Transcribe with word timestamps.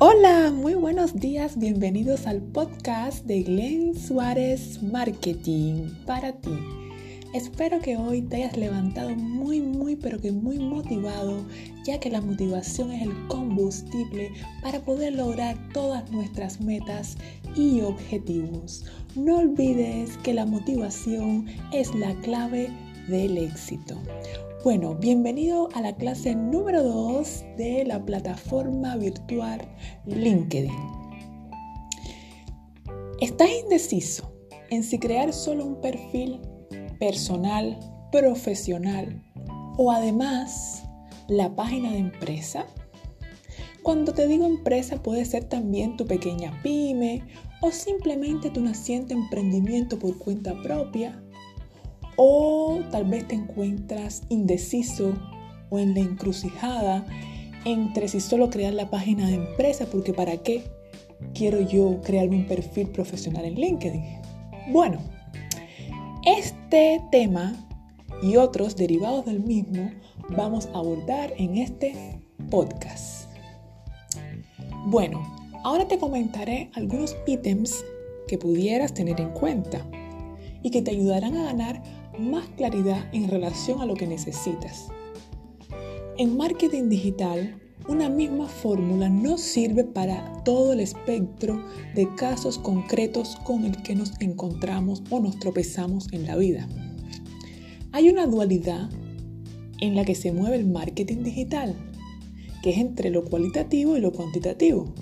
Hola, 0.00 0.52
muy 0.54 0.74
buenos 0.74 1.16
días, 1.16 1.58
bienvenidos 1.58 2.28
al 2.28 2.40
podcast 2.40 3.24
de 3.24 3.42
Glenn 3.42 3.98
Suárez 3.98 4.80
Marketing 4.80 5.90
para 6.06 6.34
ti. 6.34 6.56
Espero 7.34 7.80
que 7.80 7.96
hoy 7.96 8.22
te 8.22 8.36
hayas 8.36 8.56
levantado 8.56 9.10
muy, 9.16 9.60
muy, 9.60 9.96
pero 9.96 10.20
que 10.20 10.30
muy 10.30 10.60
motivado, 10.60 11.44
ya 11.84 11.98
que 11.98 12.10
la 12.10 12.20
motivación 12.20 12.92
es 12.92 13.02
el 13.02 13.26
combustible 13.26 14.30
para 14.62 14.78
poder 14.84 15.14
lograr 15.14 15.56
todas 15.72 16.08
nuestras 16.12 16.60
metas 16.60 17.16
y 17.56 17.80
objetivos. 17.80 18.84
No 19.16 19.38
olvides 19.38 20.16
que 20.18 20.32
la 20.32 20.46
motivación 20.46 21.46
es 21.72 21.92
la 21.96 22.14
clave 22.20 22.70
del 23.08 23.36
éxito. 23.36 24.00
Bueno, 24.64 24.96
bienvenido 24.96 25.68
a 25.72 25.80
la 25.80 25.94
clase 25.94 26.34
número 26.34 26.82
2 26.82 27.44
de 27.56 27.84
la 27.86 28.04
plataforma 28.04 28.96
virtual 28.96 29.60
LinkedIn. 30.04 30.72
¿Estás 33.20 33.50
indeciso 33.62 34.32
en 34.70 34.82
si 34.82 34.98
crear 34.98 35.32
solo 35.32 35.64
un 35.64 35.80
perfil 35.80 36.40
personal, 36.98 37.78
profesional 38.10 39.22
o 39.76 39.92
además 39.92 40.82
la 41.28 41.54
página 41.54 41.92
de 41.92 41.98
empresa? 41.98 42.66
Cuando 43.84 44.12
te 44.12 44.26
digo 44.26 44.44
empresa 44.44 45.00
puede 45.00 45.24
ser 45.24 45.44
también 45.44 45.96
tu 45.96 46.04
pequeña 46.04 46.60
pyme 46.64 47.22
o 47.62 47.70
simplemente 47.70 48.50
tu 48.50 48.60
naciente 48.60 49.14
emprendimiento 49.14 50.00
por 50.00 50.18
cuenta 50.18 50.60
propia 50.64 51.22
o 52.18 52.80
tal 52.90 53.04
vez 53.04 53.26
te 53.28 53.36
encuentras 53.36 54.22
indeciso 54.28 55.14
o 55.70 55.78
en 55.78 55.94
la 55.94 56.00
encrucijada 56.00 57.06
entre 57.64 58.08
si 58.08 58.20
solo 58.20 58.50
crear 58.50 58.74
la 58.74 58.90
página 58.90 59.28
de 59.28 59.34
empresa, 59.34 59.86
porque 59.86 60.12
¿para 60.12 60.36
qué 60.38 60.64
quiero 61.32 61.60
yo 61.60 62.00
crearme 62.02 62.36
un 62.36 62.46
perfil 62.46 62.88
profesional 62.88 63.44
en 63.44 63.54
LinkedIn? 63.54 64.02
Bueno, 64.70 64.98
este 66.26 67.00
tema 67.10 67.54
y 68.20 68.36
otros 68.36 68.74
derivados 68.74 69.24
del 69.24 69.40
mismo 69.40 69.90
vamos 70.36 70.68
a 70.74 70.78
abordar 70.78 71.32
en 71.36 71.56
este 71.56 72.20
podcast. 72.50 73.28
Bueno, 74.86 75.22
ahora 75.62 75.86
te 75.86 75.98
comentaré 75.98 76.70
algunos 76.74 77.16
ítems 77.26 77.84
que 78.26 78.38
pudieras 78.38 78.92
tener 78.92 79.20
en 79.20 79.30
cuenta 79.30 79.86
y 80.62 80.70
que 80.70 80.82
te 80.82 80.90
ayudarán 80.90 81.36
a 81.36 81.44
ganar 81.44 81.82
más 82.18 82.48
claridad 82.56 83.06
en 83.12 83.28
relación 83.28 83.80
a 83.80 83.86
lo 83.86 83.94
que 83.94 84.06
necesitas. 84.06 84.88
En 86.16 86.36
marketing 86.36 86.88
digital, 86.88 87.60
una 87.88 88.10
misma 88.10 88.48
fórmula 88.48 89.08
no 89.08 89.38
sirve 89.38 89.84
para 89.84 90.42
todo 90.44 90.72
el 90.72 90.80
espectro 90.80 91.64
de 91.94 92.14
casos 92.16 92.58
concretos 92.58 93.36
con 93.44 93.64
el 93.64 93.82
que 93.82 93.94
nos 93.94 94.20
encontramos 94.20 95.02
o 95.10 95.20
nos 95.20 95.38
tropezamos 95.38 96.12
en 96.12 96.26
la 96.26 96.36
vida. 96.36 96.68
Hay 97.92 98.10
una 98.10 98.26
dualidad 98.26 98.90
en 99.80 99.94
la 99.94 100.04
que 100.04 100.14
se 100.14 100.32
mueve 100.32 100.56
el 100.56 100.66
marketing 100.66 101.22
digital, 101.22 101.74
que 102.62 102.70
es 102.70 102.78
entre 102.78 103.10
lo 103.10 103.24
cualitativo 103.24 103.96
y 103.96 104.00
lo 104.00 104.12
cuantitativo, 104.12 104.92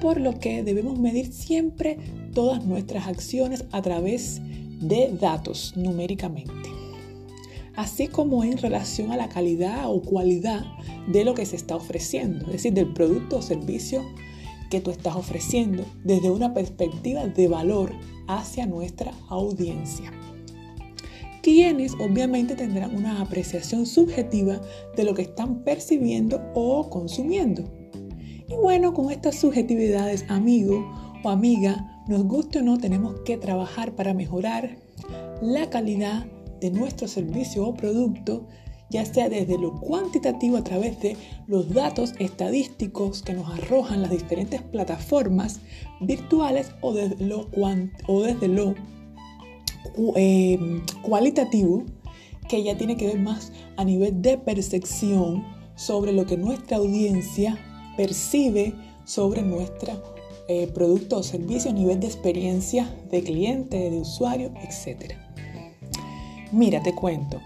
por 0.00 0.20
lo 0.20 0.38
que 0.38 0.62
debemos 0.62 0.98
medir 0.98 1.32
siempre 1.32 1.98
todas 2.34 2.64
nuestras 2.64 3.08
acciones 3.08 3.64
a 3.72 3.82
través 3.82 4.40
de 4.82 5.16
datos 5.18 5.74
numéricamente, 5.76 6.68
así 7.76 8.08
como 8.08 8.44
en 8.44 8.58
relación 8.58 9.12
a 9.12 9.16
la 9.16 9.28
calidad 9.28 9.90
o 9.90 10.02
cualidad 10.02 10.64
de 11.06 11.24
lo 11.24 11.34
que 11.34 11.46
se 11.46 11.56
está 11.56 11.76
ofreciendo, 11.76 12.46
es 12.46 12.52
decir, 12.52 12.74
del 12.74 12.92
producto 12.92 13.38
o 13.38 13.42
servicio 13.42 14.04
que 14.70 14.80
tú 14.80 14.90
estás 14.90 15.16
ofreciendo 15.16 15.84
desde 16.02 16.30
una 16.30 16.54
perspectiva 16.54 17.26
de 17.26 17.48
valor 17.48 17.92
hacia 18.26 18.66
nuestra 18.66 19.12
audiencia. 19.28 20.10
Quienes 21.42 21.92
obviamente 21.94 22.54
tendrán 22.54 22.94
una 22.94 23.20
apreciación 23.20 23.84
subjetiva 23.84 24.60
de 24.96 25.04
lo 25.04 25.14
que 25.14 25.22
están 25.22 25.64
percibiendo 25.64 26.40
o 26.54 26.88
consumiendo. 26.88 27.64
Y 28.48 28.54
bueno, 28.54 28.94
con 28.94 29.10
estas 29.10 29.36
subjetividades, 29.36 30.24
amigo 30.28 30.88
o 31.24 31.28
amiga, 31.28 32.02
nos 32.08 32.24
guste 32.24 32.60
o 32.60 32.62
no, 32.62 32.78
tenemos 32.78 33.20
que 33.24 33.36
trabajar 33.36 33.94
para 33.94 34.14
mejorar 34.14 34.81
la 35.40 35.68
calidad 35.70 36.26
de 36.60 36.70
nuestro 36.70 37.08
servicio 37.08 37.66
o 37.66 37.74
producto, 37.74 38.46
ya 38.90 39.04
sea 39.04 39.28
desde 39.28 39.58
lo 39.58 39.80
cuantitativo 39.80 40.56
a 40.56 40.64
través 40.64 41.00
de 41.00 41.16
los 41.46 41.72
datos 41.72 42.12
estadísticos 42.18 43.22
que 43.22 43.32
nos 43.32 43.50
arrojan 43.50 44.02
las 44.02 44.10
diferentes 44.10 44.62
plataformas 44.62 45.60
virtuales 46.00 46.72
o 46.82 46.92
desde 46.92 48.48
lo, 48.48 48.74
eh, 50.16 50.58
cualitativo, 51.02 51.84
que 52.48 52.62
ya 52.62 52.76
tiene 52.76 52.96
que 52.96 53.06
ver 53.06 53.18
más 53.18 53.52
a 53.76 53.84
nivel 53.84 54.20
de 54.20 54.38
percepción 54.38 55.44
sobre 55.74 56.12
lo 56.12 56.26
que 56.26 56.36
nuestra 56.36 56.76
audiencia 56.76 57.58
percibe 57.96 58.74
sobre 59.04 59.42
nuestra 59.42 60.00
eh, 60.48 60.66
producto 60.68 61.18
o 61.18 61.22
servicio 61.22 61.70
a 61.70 61.74
nivel 61.74 62.00
de 62.00 62.06
experiencia 62.06 62.94
de 63.10 63.22
cliente, 63.22 63.90
de 63.90 63.98
usuario, 63.98 64.52
etc. 64.62 65.14
Mira, 66.50 66.82
te 66.82 66.94
cuento. 66.94 67.40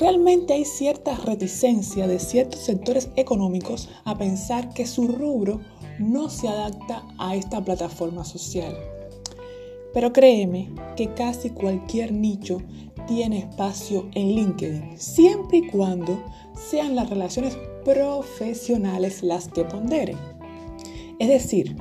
Realmente 0.00 0.54
hay 0.54 0.64
cierta 0.64 1.16
reticencia 1.16 2.06
de 2.06 2.18
ciertos 2.18 2.60
sectores 2.60 3.08
económicos 3.16 3.88
a 4.04 4.16
pensar 4.16 4.72
que 4.74 4.86
su 4.86 5.08
rubro 5.08 5.60
no 5.98 6.28
se 6.28 6.48
adapta 6.48 7.02
a 7.18 7.34
esta 7.34 7.64
plataforma 7.64 8.24
social. 8.24 8.76
Pero 9.94 10.12
créeme 10.12 10.70
que 10.96 11.14
casi 11.14 11.50
cualquier 11.50 12.12
nicho 12.12 12.58
tiene 13.06 13.38
espacio 13.38 14.08
en 14.14 14.34
LinkedIn, 14.34 14.98
siempre 14.98 15.58
y 15.58 15.68
cuando 15.68 16.22
sean 16.70 16.94
las 16.94 17.08
relaciones 17.08 17.56
profesionales 17.84 19.22
las 19.22 19.48
que 19.48 19.64
ponderen. 19.64 20.18
Es 21.18 21.28
decir, 21.28 21.76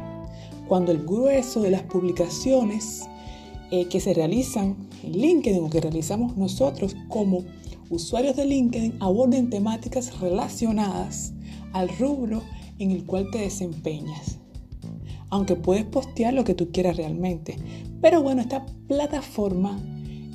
cuando 0.68 0.92
el 0.92 1.06
grueso 1.06 1.62
de 1.62 1.72
las 1.72 1.84
publicaciones 1.84 3.04
eh, 3.72 3.86
que 3.86 4.00
se 4.00 4.14
realizan 4.14 4.76
en 5.04 5.12
LinkedIn 5.14 5.64
o 5.64 5.70
que 5.70 5.82
realizamos 5.82 6.38
nosotros 6.38 6.96
como 7.10 7.44
usuarios 7.90 8.36
de 8.36 8.46
LinkedIn 8.46 8.96
aborden 9.00 9.50
temáticas 9.50 10.20
relacionadas 10.20 11.34
al 11.74 11.90
rubro 11.98 12.42
en 12.80 12.92
el 12.92 13.06
cual 13.06 13.30
te 13.32 13.40
desempeñas. 13.40 14.40
Aunque 15.30 15.56
puedes 15.56 15.86
postear 15.86 16.34
lo 16.34 16.44
que 16.44 16.54
tú 16.54 16.72
quieras 16.72 16.98
realmente. 16.98 17.58
Pero 18.02 18.22
bueno, 18.22 18.42
esta 18.42 18.66
plataforma, 18.88 19.80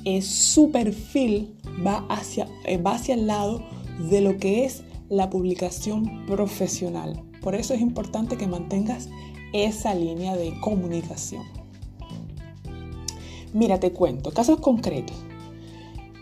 es 0.05 0.25
su 0.25 0.71
perfil 0.71 1.55
va 1.85 2.05
hacia, 2.09 2.47
eh, 2.65 2.77
va 2.77 2.95
hacia 2.95 3.15
el 3.15 3.27
lado 3.27 3.63
de 4.09 4.21
lo 4.21 4.37
que 4.37 4.65
es 4.65 4.83
la 5.09 5.29
publicación 5.29 6.25
profesional. 6.25 7.21
Por 7.41 7.55
eso 7.55 7.73
es 7.73 7.81
importante 7.81 8.37
que 8.37 8.47
mantengas 8.47 9.09
esa 9.53 9.93
línea 9.93 10.35
de 10.35 10.53
comunicación. 10.59 11.43
Mira, 13.53 13.79
te 13.79 13.91
cuento, 13.91 14.31
casos 14.31 14.59
concretos. 14.59 15.17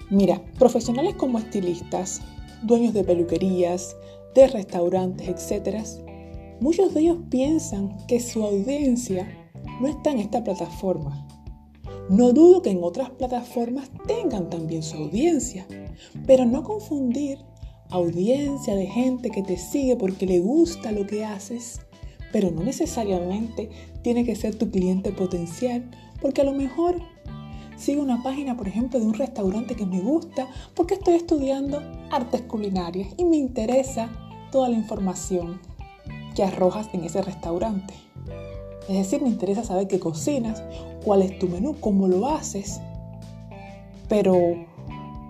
Mira, 0.09 0.41
profesionales 0.57 1.15
como 1.15 1.37
estilistas, 1.37 2.21
dueños 2.63 2.93
de 2.93 3.03
peluquerías, 3.03 3.95
de 4.33 4.47
restaurantes, 4.47 5.27
etc., 5.27 5.83
muchos 6.59 6.93
de 6.93 7.01
ellos 7.01 7.17
piensan 7.29 7.95
que 8.07 8.19
su 8.19 8.43
audiencia 8.43 9.27
no 9.79 9.87
está 9.87 10.11
en 10.11 10.19
esta 10.19 10.43
plataforma. 10.43 11.27
No 12.09 12.33
dudo 12.33 12.63
que 12.63 12.71
en 12.71 12.83
otras 12.83 13.11
plataformas 13.11 13.91
tengan 14.07 14.49
también 14.49 14.81
su 14.81 14.97
audiencia, 14.97 15.67
pero 16.25 16.45
no 16.45 16.63
confundir 16.63 17.37
audiencia 17.91 18.75
de 18.75 18.87
gente 18.87 19.29
que 19.29 19.43
te 19.43 19.57
sigue 19.57 19.95
porque 19.95 20.25
le 20.25 20.39
gusta 20.39 20.91
lo 20.91 21.05
que 21.05 21.25
haces 21.25 21.81
pero 22.31 22.51
no 22.51 22.63
necesariamente 22.63 23.69
tiene 24.01 24.23
que 24.23 24.35
ser 24.35 24.55
tu 24.55 24.69
cliente 24.69 25.11
potencial, 25.11 25.89
porque 26.21 26.41
a 26.41 26.45
lo 26.45 26.53
mejor 26.53 27.01
sigo 27.77 28.01
una 28.01 28.21
página, 28.21 28.57
por 28.57 28.67
ejemplo, 28.67 28.99
de 28.99 29.05
un 29.05 29.13
restaurante 29.13 29.75
que 29.75 29.85
me 29.85 30.01
gusta 30.01 30.47
porque 30.75 30.95
estoy 30.95 31.15
estudiando 31.15 31.81
artes 32.11 32.41
culinarias 32.41 33.09
y 33.17 33.25
me 33.25 33.37
interesa 33.37 34.09
toda 34.51 34.69
la 34.69 34.75
información 34.75 35.61
que 36.35 36.43
arrojas 36.43 36.89
en 36.93 37.03
ese 37.03 37.21
restaurante. 37.21 37.93
Es 38.89 38.97
decir, 38.97 39.21
me 39.21 39.29
interesa 39.29 39.63
saber 39.63 39.87
qué 39.87 39.99
cocinas, 39.99 40.63
cuál 41.05 41.21
es 41.21 41.37
tu 41.39 41.47
menú, 41.47 41.75
cómo 41.79 42.07
lo 42.07 42.27
haces. 42.27 42.81
Pero, 44.07 44.65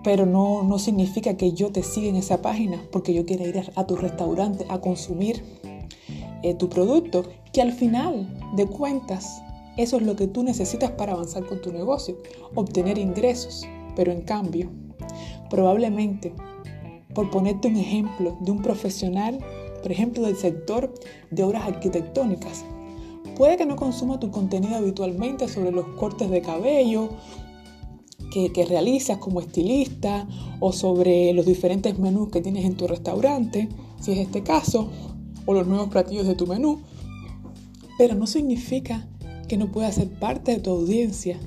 pero 0.02 0.24
no, 0.24 0.62
no 0.62 0.78
significa 0.78 1.36
que 1.36 1.52
yo 1.52 1.70
te 1.70 1.82
siga 1.82 2.08
en 2.08 2.16
esa 2.16 2.40
página 2.40 2.82
porque 2.90 3.12
yo 3.12 3.26
quiera 3.26 3.44
ir 3.44 3.70
a 3.74 3.86
tu 3.86 3.96
restaurante 3.96 4.64
a 4.70 4.80
consumir 4.80 5.44
eh, 6.42 6.54
tu 6.54 6.68
producto, 6.68 7.24
que 7.52 7.62
al 7.62 7.72
final 7.72 8.28
de 8.56 8.66
cuentas 8.66 9.42
eso 9.76 9.96
es 9.96 10.02
lo 10.02 10.16
que 10.16 10.26
tú 10.26 10.42
necesitas 10.42 10.90
para 10.92 11.12
avanzar 11.12 11.46
con 11.46 11.60
tu 11.60 11.72
negocio, 11.72 12.16
obtener 12.54 12.98
ingresos. 12.98 13.64
Pero 13.96 14.12
en 14.12 14.22
cambio, 14.22 14.70
probablemente, 15.48 16.32
por 17.14 17.30
ponerte 17.30 17.68
un 17.68 17.76
ejemplo 17.76 18.36
de 18.40 18.50
un 18.52 18.62
profesional 18.62 19.38
por 19.82 19.92
ejemplo, 19.92 20.22
del 20.22 20.36
sector 20.36 20.92
de 21.30 21.42
obras 21.42 21.64
arquitectónicas. 21.64 22.64
Puede 23.36 23.56
que 23.56 23.66
no 23.66 23.76
consuma 23.76 24.20
tu 24.20 24.30
contenido 24.30 24.76
habitualmente 24.76 25.48
sobre 25.48 25.72
los 25.72 25.86
cortes 25.96 26.30
de 26.30 26.42
cabello 26.42 27.08
que, 28.32 28.52
que, 28.52 28.66
realizas 28.66 29.18
como 29.18 29.40
estilista 29.40 30.28
o 30.60 30.72
sobre 30.72 31.32
los 31.32 31.46
diferentes 31.46 31.98
menús 31.98 32.28
que 32.28 32.42
tienes 32.42 32.64
en 32.64 32.76
tu 32.76 32.86
restaurante, 32.86 33.68
si 34.00 34.12
es 34.12 34.18
este 34.18 34.42
caso, 34.42 34.88
los 35.54 35.66
nuevos 35.66 35.88
platillos 35.88 36.26
de 36.26 36.34
tu 36.34 36.46
menú, 36.46 36.80
pero 37.98 38.14
no 38.14 38.26
significa 38.26 39.08
que 39.48 39.56
no 39.56 39.70
pueda 39.70 39.90
ser 39.92 40.08
parte 40.08 40.52
de 40.52 40.60
tu 40.60 40.70
audiencia, 40.70 41.38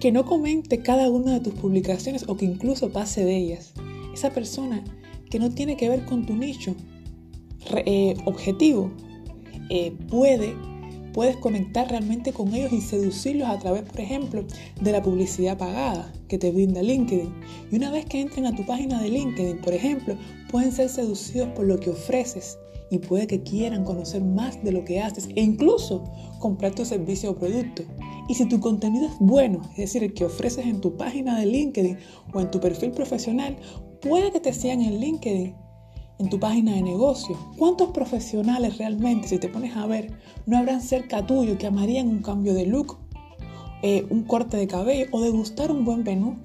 que 0.00 0.12
no 0.12 0.24
comente 0.24 0.82
cada 0.82 1.10
una 1.10 1.34
de 1.34 1.40
tus 1.40 1.54
publicaciones 1.54 2.28
o 2.28 2.36
que 2.36 2.46
incluso 2.46 2.90
pase 2.90 3.24
de 3.24 3.36
ellas. 3.36 3.72
Esa 4.12 4.30
persona 4.30 4.82
que 5.30 5.38
no 5.38 5.50
tiene 5.50 5.76
que 5.76 5.88
ver 5.88 6.04
con 6.04 6.26
tu 6.26 6.34
nicho 6.34 6.74
eh, 7.86 8.14
objetivo 8.26 8.90
eh, 9.70 9.92
puede 10.08 10.54
puedes 11.14 11.36
conectar 11.36 11.88
realmente 11.88 12.32
con 12.32 12.52
ellos 12.52 12.72
y 12.72 12.80
seducirlos 12.80 13.48
a 13.48 13.58
través, 13.58 13.84
por 13.84 14.00
ejemplo, 14.00 14.44
de 14.80 14.92
la 14.92 15.00
publicidad 15.00 15.56
pagada 15.56 16.12
que 16.28 16.38
te 16.38 16.50
brinda 16.50 16.82
LinkedIn. 16.82 17.32
Y 17.70 17.76
una 17.76 17.90
vez 17.92 18.04
que 18.04 18.20
entren 18.20 18.46
a 18.46 18.54
tu 18.54 18.66
página 18.66 19.00
de 19.00 19.08
LinkedIn, 19.08 19.58
por 19.58 19.72
ejemplo, 19.72 20.16
pueden 20.50 20.72
ser 20.72 20.88
seducidos 20.88 21.48
por 21.50 21.66
lo 21.66 21.78
que 21.78 21.90
ofreces 21.90 22.58
y 22.94 22.98
puede 22.98 23.26
que 23.26 23.42
quieran 23.42 23.84
conocer 23.84 24.22
más 24.22 24.62
de 24.62 24.72
lo 24.72 24.84
que 24.84 25.00
haces 25.00 25.28
e 25.34 25.42
incluso 25.42 26.04
comprar 26.38 26.74
tu 26.74 26.84
servicio 26.84 27.32
o 27.32 27.36
producto. 27.36 27.82
Y 28.28 28.34
si 28.34 28.46
tu 28.46 28.60
contenido 28.60 29.06
es 29.06 29.18
bueno, 29.18 29.60
es 29.72 29.76
decir, 29.76 30.02
el 30.02 30.14
que 30.14 30.24
ofreces 30.24 30.66
en 30.66 30.80
tu 30.80 30.96
página 30.96 31.38
de 31.38 31.46
LinkedIn 31.46 31.98
o 32.32 32.40
en 32.40 32.50
tu 32.50 32.60
perfil 32.60 32.92
profesional, 32.92 33.56
puede 34.00 34.32
que 34.32 34.40
te 34.40 34.52
sigan 34.52 34.80
en 34.80 35.00
LinkedIn, 35.00 35.54
en 36.18 36.28
tu 36.30 36.38
página 36.38 36.74
de 36.74 36.82
negocio. 36.82 37.36
¿Cuántos 37.58 37.90
profesionales 37.90 38.78
realmente, 38.78 39.28
si 39.28 39.38
te 39.38 39.48
pones 39.48 39.76
a 39.76 39.86
ver, 39.86 40.12
no 40.46 40.56
habrán 40.56 40.80
cerca 40.80 41.26
tuyo 41.26 41.58
que 41.58 41.66
amarían 41.66 42.08
un 42.08 42.22
cambio 42.22 42.54
de 42.54 42.66
look, 42.66 42.98
eh, 43.82 44.06
un 44.08 44.22
corte 44.22 44.56
de 44.56 44.66
cabello 44.66 45.06
o 45.10 45.20
de 45.20 45.30
gustar 45.30 45.70
un 45.70 45.84
buen 45.84 46.02
menú 46.04 46.38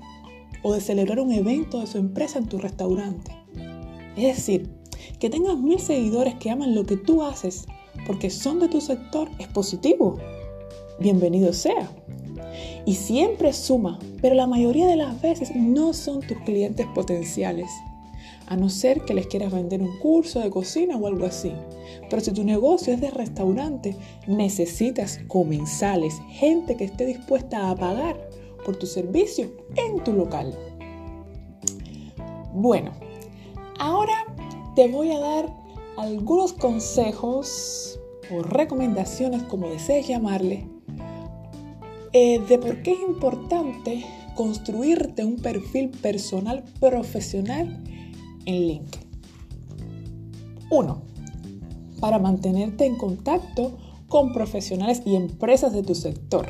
o 0.64 0.74
de 0.74 0.82
celebrar 0.82 1.20
un 1.20 1.32
evento 1.32 1.80
de 1.80 1.88
su 1.88 1.98
empresa 1.98 2.40
en 2.40 2.48
tu 2.48 2.58
restaurante? 2.58 3.32
Es 4.18 4.36
decir, 4.36 4.79
que 5.20 5.30
tengas 5.30 5.58
mil 5.58 5.80
seguidores 5.80 6.36
que 6.36 6.50
aman 6.50 6.76
lo 6.76 6.86
que 6.86 6.98
tú 6.98 7.24
haces 7.24 7.66
porque 8.06 8.30
son 8.30 8.60
de 8.60 8.68
tu 8.68 8.82
sector 8.82 9.30
es 9.40 9.48
positivo. 9.48 10.18
Bienvenido 11.00 11.54
sea. 11.54 11.90
Y 12.86 12.96
siempre 12.96 13.54
suma, 13.54 14.00
pero 14.22 14.36
la 14.36 14.48
mayoría 14.48 14.88
de 14.88 14.96
las 14.96 15.22
veces 15.22 15.56
no 15.56 15.94
son 15.94 16.22
tus 16.22 16.38
clientes 16.40 16.88
potenciales. 16.96 17.70
A 18.48 18.56
no 18.56 18.70
ser 18.70 19.02
que 19.02 19.14
les 19.14 19.28
quieras 19.28 19.54
vender 19.54 19.82
un 19.82 20.00
curso 20.00 20.40
de 20.40 20.50
cocina 20.50 20.98
o 20.98 21.06
algo 21.06 21.26
así. 21.26 21.52
Pero 22.10 22.22
si 22.22 22.32
tu 22.32 22.44
negocio 22.44 22.94
es 22.94 23.02
de 23.02 23.12
restaurante, 23.12 23.96
necesitas 24.28 25.20
comensales, 25.28 26.16
gente 26.30 26.76
que 26.76 26.86
esté 26.86 27.06
dispuesta 27.06 27.70
a 27.70 27.76
pagar 27.76 28.20
por 28.66 28.76
tu 28.76 28.88
servicio 28.88 29.52
en 29.76 30.04
tu 30.04 30.14
local. 30.14 30.58
Bueno, 32.54 32.92
ahora 33.78 34.26
te 34.80 34.88
voy 34.88 35.12
a 35.12 35.20
dar 35.20 35.54
algunos 35.98 36.54
consejos 36.54 38.00
o 38.34 38.42
recomendaciones, 38.42 39.44
como 39.44 39.68
desees 39.68 40.08
llamarle, 40.08 40.70
eh, 42.14 42.40
de 42.40 42.58
por 42.58 42.82
qué 42.82 42.94
es 42.94 43.02
importante 43.02 44.06
construirte 44.36 45.26
un 45.26 45.36
perfil 45.36 45.90
personal 45.90 46.64
profesional 46.80 47.84
en 48.46 48.68
LinkedIn. 48.68 49.10
Uno, 50.72 51.02
para 52.00 52.18
mantenerte 52.18 52.86
en 52.86 52.96
contacto 52.96 53.78
con 54.08 54.32
profesionales 54.32 55.02
y 55.06 55.18
empresas 55.18 55.74
de 55.74 55.84
tu 55.84 55.94
sector. 55.94 56.48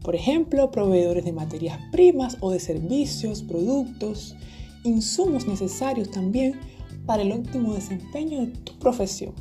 Por 0.00 0.14
ejemplo, 0.14 0.70
proveedores 0.70 1.26
de 1.26 1.34
materias 1.34 1.78
primas 1.92 2.38
o 2.40 2.50
de 2.50 2.60
servicios, 2.60 3.42
productos, 3.42 4.36
insumos 4.84 5.46
necesarios 5.46 6.10
también 6.10 6.58
para 7.06 7.22
el 7.22 7.32
óptimo 7.32 7.74
desempeño 7.74 8.40
de 8.40 8.46
tu 8.48 8.72
profesión. 8.78 9.34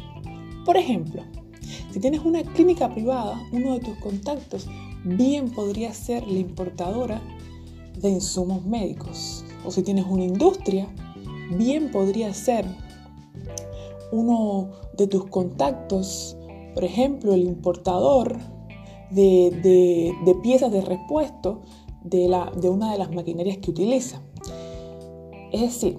Por 0.65 0.77
ejemplo, 0.77 1.23
si 1.91 1.99
tienes 1.99 2.21
una 2.21 2.43
clínica 2.43 2.93
privada, 2.93 3.41
uno 3.51 3.73
de 3.73 3.79
tus 3.79 3.97
contactos 3.97 4.67
bien 5.03 5.49
podría 5.51 5.93
ser 5.93 6.27
la 6.27 6.39
importadora 6.39 7.21
de 7.99 8.09
insumos 8.09 8.65
médicos. 8.65 9.45
O 9.65 9.71
si 9.71 9.83
tienes 9.83 10.05
una 10.05 10.23
industria, 10.23 10.87
bien 11.55 11.91
podría 11.91 12.33
ser 12.33 12.65
uno 14.11 14.71
de 14.97 15.07
tus 15.07 15.25
contactos, 15.25 16.37
por 16.73 16.83
ejemplo, 16.83 17.33
el 17.33 17.43
importador 17.43 18.37
de, 19.11 20.13
piezas 20.41 20.71
de 20.71 20.81
repuesto 20.81 21.61
de, 22.03 22.27
de 22.59 22.69
una 22.69 22.91
de 22.91 22.97
las 22.97 23.11
maquinarias 23.11 23.57
que 23.57 23.71
utiliza. 23.71 24.21
Es 25.51 25.61
decir, 25.61 25.97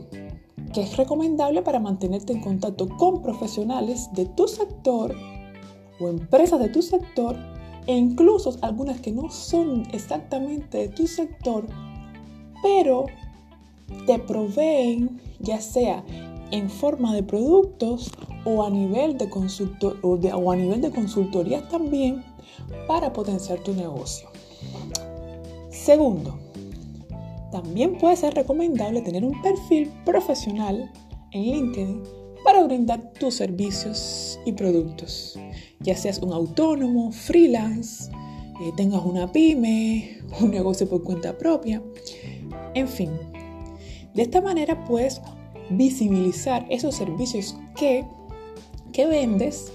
que 0.75 0.83
es 0.83 0.97
recomendable 0.97 1.63
para 1.63 1.79
mantenerte 1.79 2.33
en 2.33 2.41
contacto 2.41 2.89
con 2.89 3.23
profesionales 3.23 4.11
de 4.13 4.27
tu 4.27 4.49
sector 4.49 5.15
o 6.01 6.09
empresas 6.09 6.59
de 6.59 6.69
tu 6.69 6.83
sector 6.83 7.37
e 7.87 7.97
incluso 7.97 8.57
algunas 8.61 9.01
que 9.01 9.13
no 9.13 9.31
son 9.31 9.87
exactamente 9.93 10.79
de 10.79 10.89
tu 10.89 11.07
sector, 11.07 11.67
pero 12.63 13.07
te 14.07 14.19
proveen 14.19 15.21
ya 15.39 15.61
sea 15.61 16.03
en 16.51 16.69
forma 16.69 17.15
de 17.15 17.23
productos 17.23 18.11
o 18.45 18.65
a 18.65 18.71
nivel 18.71 19.17
de, 19.17 19.31
consultor, 19.31 19.99
o, 20.03 20.15
o 20.15 20.51
a 20.51 20.57
nivel 20.57 20.81
de 20.81 20.91
consultorías 20.91 21.69
también 21.69 22.25
para 22.89 23.13
potenciar 23.13 23.61
tu 23.61 23.75
negocio. 23.75 24.29
Segundo, 25.71 26.39
también 27.55 27.97
puede 27.99 28.17
ser 28.17 28.35
recomendable 28.35 29.01
tener 29.01 29.25
un 29.25 29.41
perfil 29.41 29.89
profesional 30.05 30.91
en 31.31 31.43
LinkedIn 31.45 32.03
para 32.43 32.65
brindar 32.65 33.13
tus 33.13 33.37
servicios 33.37 34.41
y 34.45 34.51
productos, 34.55 35.39
ya 35.79 35.97
seas 35.97 36.19
un 36.19 36.33
autónomo, 36.33 37.13
freelance, 37.13 38.11
eh, 38.61 38.73
tengas 38.77 39.05
una 39.05 39.31
pyme, 39.31 40.19
un 40.41 40.51
negocio 40.51 40.89
por 40.89 41.05
cuenta 41.05 41.39
propia, 41.39 41.81
en 42.75 42.89
fin. 42.89 43.11
De 44.15 44.23
esta 44.23 44.41
manera 44.41 44.85
puedes 44.85 45.21
visibilizar 45.71 46.67
esos 46.71 46.97
servicios 46.97 47.57
que, 47.77 48.05
que 48.93 49.07
vendes 49.07 49.73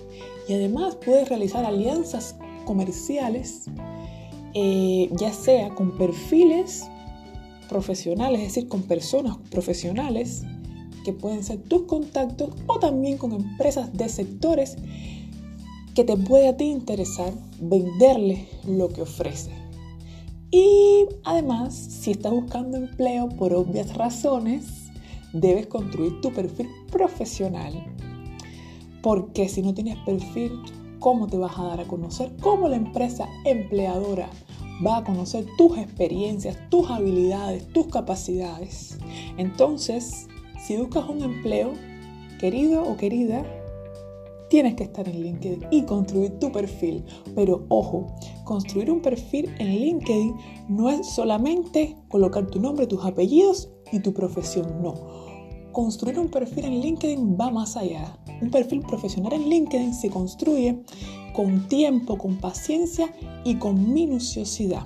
y 0.50 0.53
además 0.53 0.98
puedes 0.98 1.29
realizar 1.29 1.63
alianzas 1.63 2.36
comerciales, 2.65 3.67
eh, 4.53 5.09
ya 5.13 5.31
sea 5.31 5.69
con 5.75 5.98
perfiles 5.98 6.86
profesionales, 7.69 8.41
es 8.41 8.47
decir, 8.47 8.67
con 8.67 8.83
personas 8.83 9.38
profesionales 9.49 10.43
que 11.05 11.13
pueden 11.13 11.43
ser 11.43 11.59
tus 11.59 11.83
contactos 11.83 12.49
o 12.67 12.79
también 12.79 13.17
con 13.17 13.31
empresas 13.31 13.93
de 13.93 14.09
sectores 14.09 14.75
que 15.95 16.03
te 16.03 16.17
puede 16.17 16.49
a 16.49 16.57
ti 16.57 16.65
interesar 16.65 17.33
venderle 17.61 18.47
lo 18.65 18.89
que 18.89 19.03
ofrece. 19.03 19.51
Y 20.51 21.05
además, 21.23 21.75
si 21.75 22.11
estás 22.11 22.31
buscando 22.31 22.77
empleo 22.77 23.29
por 23.29 23.53
obvias 23.53 23.93
razones, 23.95 24.89
debes 25.33 25.67
construir 25.67 26.19
tu 26.21 26.33
perfil 26.33 26.67
profesional. 26.91 27.73
Porque 29.03 29.47
si 29.47 29.61
no 29.61 29.73
tienes 29.73 29.97
perfil, 30.05 30.51
¿cómo 30.99 31.27
te 31.27 31.38
vas 31.38 31.57
a 31.57 31.65
dar 31.65 31.81
a 31.81 31.88
conocer? 31.88 32.35
¿Cómo 32.41 32.67
la 32.67 32.77
empresa 32.77 33.27
empleadora 33.45 34.29
va 34.86 34.98
a 34.98 35.03
conocer 35.03 35.45
tus 35.57 35.77
experiencias, 35.77 36.57
tus 36.69 36.89
habilidades, 36.89 37.67
tus 37.74 37.88
capacidades. 37.88 38.98
Entonces, 39.38 40.27
si 40.65 40.77
buscas 40.77 41.07
un 41.09 41.21
empleo, 41.21 41.74
querido 42.39 42.83
o 42.83 42.95
querida, 42.98 43.43
tienes 44.50 44.75
que 44.75 44.83
estar 44.83 45.07
en 45.07 45.21
LinkedIn 45.21 45.67
y 45.71 45.83
construir 45.83 46.39
tu 46.39 46.51
perfil. 46.51 47.03
Pero 47.36 47.65
ojo, 47.69 48.07
construir 48.43 48.91
un 48.91 49.01
perfil 49.01 49.53
en 49.59 49.79
LinkedIn 49.79 50.36
no 50.69 50.89
es 50.89 51.07
solamente 51.07 51.95
colocar 52.09 52.48
tu 52.48 52.59
nombre, 52.59 52.88
tus 52.88 53.05
apellidos 53.05 53.69
y 53.91 54.00
tu 54.00 54.13
profesión, 54.13 54.81
no. 54.81 54.93
Construir 55.71 56.19
un 56.19 56.29
perfil 56.29 56.65
en 56.65 56.81
LinkedIn 56.81 57.38
va 57.39 57.51
más 57.51 57.77
allá. 57.77 58.17
Un 58.41 58.50
perfil 58.50 58.81
profesional 58.81 59.33
en 59.33 59.50
LinkedIn 59.50 59.93
se 59.93 60.09
construye 60.09 60.81
con 61.39 61.69
tiempo, 61.69 62.17
con 62.17 62.36
paciencia 62.36 63.13
y 63.46 63.55
con 63.55 63.93
minuciosidad. 63.93 64.86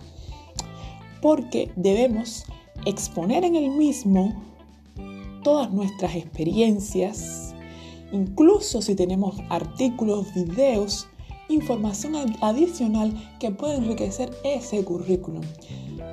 Porque 1.19 1.71
debemos 1.75 2.43
exponer 2.85 3.43
en 3.43 3.55
el 3.55 3.71
mismo 3.71 4.35
todas 5.43 5.73
nuestras 5.73 6.15
experiencias, 6.15 7.55
incluso 8.11 8.83
si 8.83 8.93
tenemos 8.93 9.37
artículos, 9.49 10.31
videos, 10.35 11.07
información 11.49 12.13
adicional 12.41 13.11
que 13.39 13.49
puede 13.49 13.77
enriquecer 13.77 14.29
ese 14.43 14.85
currículum. 14.85 15.41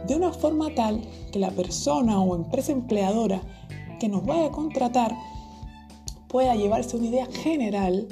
De 0.07 0.17
una 0.17 0.33
forma 0.33 0.75
tal 0.75 1.03
que 1.33 1.39
la 1.39 1.51
persona 1.51 2.19
o 2.19 2.35
empresa 2.35 2.73
empleadora 2.73 3.43
que 4.01 4.09
nos 4.09 4.25
vaya 4.25 4.47
a 4.47 4.53
contratar 4.53 5.15
pueda 6.29 6.55
llevarse 6.55 6.97
una 6.97 7.09
idea 7.09 7.27
general 7.27 8.09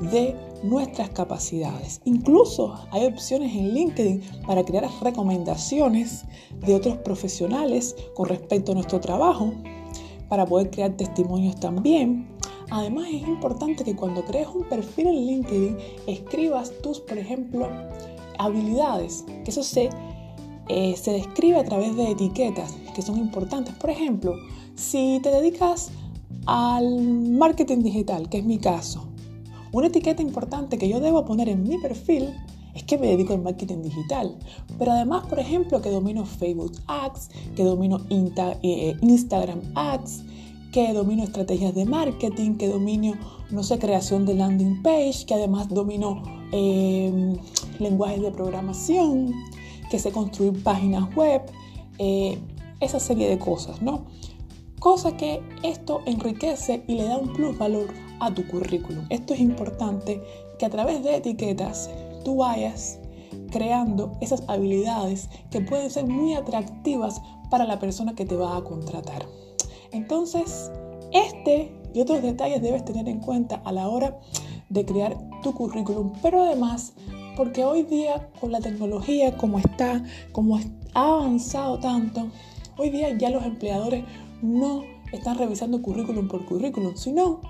de 0.00 0.36
nuestras 0.62 1.10
capacidades. 1.10 2.00
Incluso 2.04 2.74
hay 2.90 3.06
opciones 3.06 3.54
en 3.54 3.72
LinkedIn 3.72 4.22
para 4.46 4.64
crear 4.64 4.88
recomendaciones 5.02 6.24
de 6.64 6.74
otros 6.74 6.96
profesionales 6.98 7.96
con 8.14 8.28
respecto 8.28 8.72
a 8.72 8.74
nuestro 8.74 9.00
trabajo, 9.00 9.52
para 10.28 10.44
poder 10.44 10.70
crear 10.70 10.96
testimonios 10.96 11.58
también. 11.60 12.28
Además 12.70 13.06
es 13.12 13.22
importante 13.22 13.84
que 13.84 13.94
cuando 13.94 14.24
crees 14.24 14.48
un 14.48 14.64
perfil 14.64 15.06
en 15.06 15.26
LinkedIn 15.26 15.76
escribas 16.06 16.72
tus, 16.82 17.00
por 17.00 17.16
ejemplo, 17.16 17.68
habilidades, 18.38 19.24
que 19.44 19.50
eso 19.50 19.62
se, 19.62 19.88
eh, 20.68 20.96
se 20.96 21.12
describe 21.12 21.58
a 21.58 21.64
través 21.64 21.94
de 21.96 22.10
etiquetas 22.10 22.74
que 22.94 23.02
son 23.02 23.18
importantes. 23.18 23.74
Por 23.74 23.90
ejemplo, 23.90 24.34
si 24.74 25.20
te 25.22 25.30
dedicas 25.30 25.90
al 26.46 27.00
marketing 27.02 27.82
digital, 27.82 28.28
que 28.28 28.38
es 28.38 28.44
mi 28.44 28.58
caso, 28.58 29.06
una 29.72 29.88
etiqueta 29.88 30.22
importante 30.22 30.78
que 30.78 30.88
yo 30.88 31.00
debo 31.00 31.24
poner 31.24 31.48
en 31.48 31.62
mi 31.62 31.78
perfil 31.78 32.34
es 32.74 32.84
que 32.84 32.98
me 32.98 33.06
dedico 33.06 33.32
al 33.32 33.42
marketing 33.42 33.82
digital. 33.82 34.36
Pero 34.78 34.92
además, 34.92 35.26
por 35.26 35.38
ejemplo, 35.38 35.80
que 35.80 35.90
domino 35.90 36.26
Facebook 36.26 36.72
Ads, 36.86 37.30
que 37.56 37.64
domino 37.64 38.00
eh, 38.10 38.96
Instagram 39.00 39.60
Ads, 39.74 40.22
que 40.72 40.92
domino 40.92 41.24
estrategias 41.24 41.74
de 41.74 41.86
marketing, 41.86 42.56
que 42.56 42.68
domino, 42.68 43.14
no 43.50 43.62
sé, 43.62 43.78
creación 43.78 44.26
de 44.26 44.34
landing 44.34 44.82
page, 44.82 45.24
que 45.26 45.32
además 45.32 45.70
domino 45.70 46.22
em, 46.52 47.36
lenguajes 47.78 48.20
de 48.20 48.30
programación, 48.30 49.32
que 49.90 49.98
sé 49.98 50.12
construir 50.12 50.62
páginas 50.62 51.08
web, 51.16 51.40
eh, 51.98 52.38
esa 52.80 53.00
serie 53.00 53.26
de 53.30 53.38
cosas, 53.38 53.80
¿no? 53.80 54.04
Cosa 54.78 55.16
que 55.16 55.40
esto 55.62 56.02
enriquece 56.04 56.84
y 56.86 56.96
le 56.96 57.04
da 57.04 57.16
un 57.16 57.32
plus 57.32 57.56
valor 57.56 57.88
a 58.20 58.32
tu 58.32 58.46
currículum. 58.46 59.04
Esto 59.10 59.34
es 59.34 59.40
importante 59.40 60.22
que 60.58 60.66
a 60.66 60.70
través 60.70 61.02
de 61.02 61.16
etiquetas 61.16 61.90
tú 62.24 62.36
vayas 62.36 62.98
creando 63.50 64.12
esas 64.20 64.42
habilidades 64.48 65.28
que 65.50 65.60
pueden 65.60 65.90
ser 65.90 66.06
muy 66.06 66.34
atractivas 66.34 67.20
para 67.50 67.64
la 67.64 67.78
persona 67.78 68.14
que 68.14 68.26
te 68.26 68.36
va 68.36 68.56
a 68.56 68.64
contratar. 68.64 69.26
Entonces, 69.92 70.70
este 71.12 71.72
y 71.94 72.00
otros 72.00 72.22
detalles 72.22 72.60
debes 72.60 72.84
tener 72.84 73.08
en 73.08 73.20
cuenta 73.20 73.62
a 73.64 73.72
la 73.72 73.88
hora 73.88 74.18
de 74.68 74.84
crear 74.84 75.16
tu 75.42 75.54
currículum, 75.54 76.12
pero 76.20 76.42
además 76.42 76.92
porque 77.36 77.64
hoy 77.64 77.82
día 77.82 78.30
con 78.40 78.50
la 78.50 78.60
tecnología 78.60 79.36
como 79.36 79.58
está, 79.58 80.02
como 80.32 80.58
ha 80.94 81.08
avanzado 81.08 81.78
tanto, 81.78 82.28
hoy 82.78 82.90
día 82.90 83.16
ya 83.16 83.30
los 83.30 83.44
empleadores 83.44 84.04
no 84.42 84.82
están 85.12 85.38
revisando 85.38 85.82
currículum 85.82 86.28
por 86.28 86.44
currículum, 86.46 86.96
sino 86.96 87.40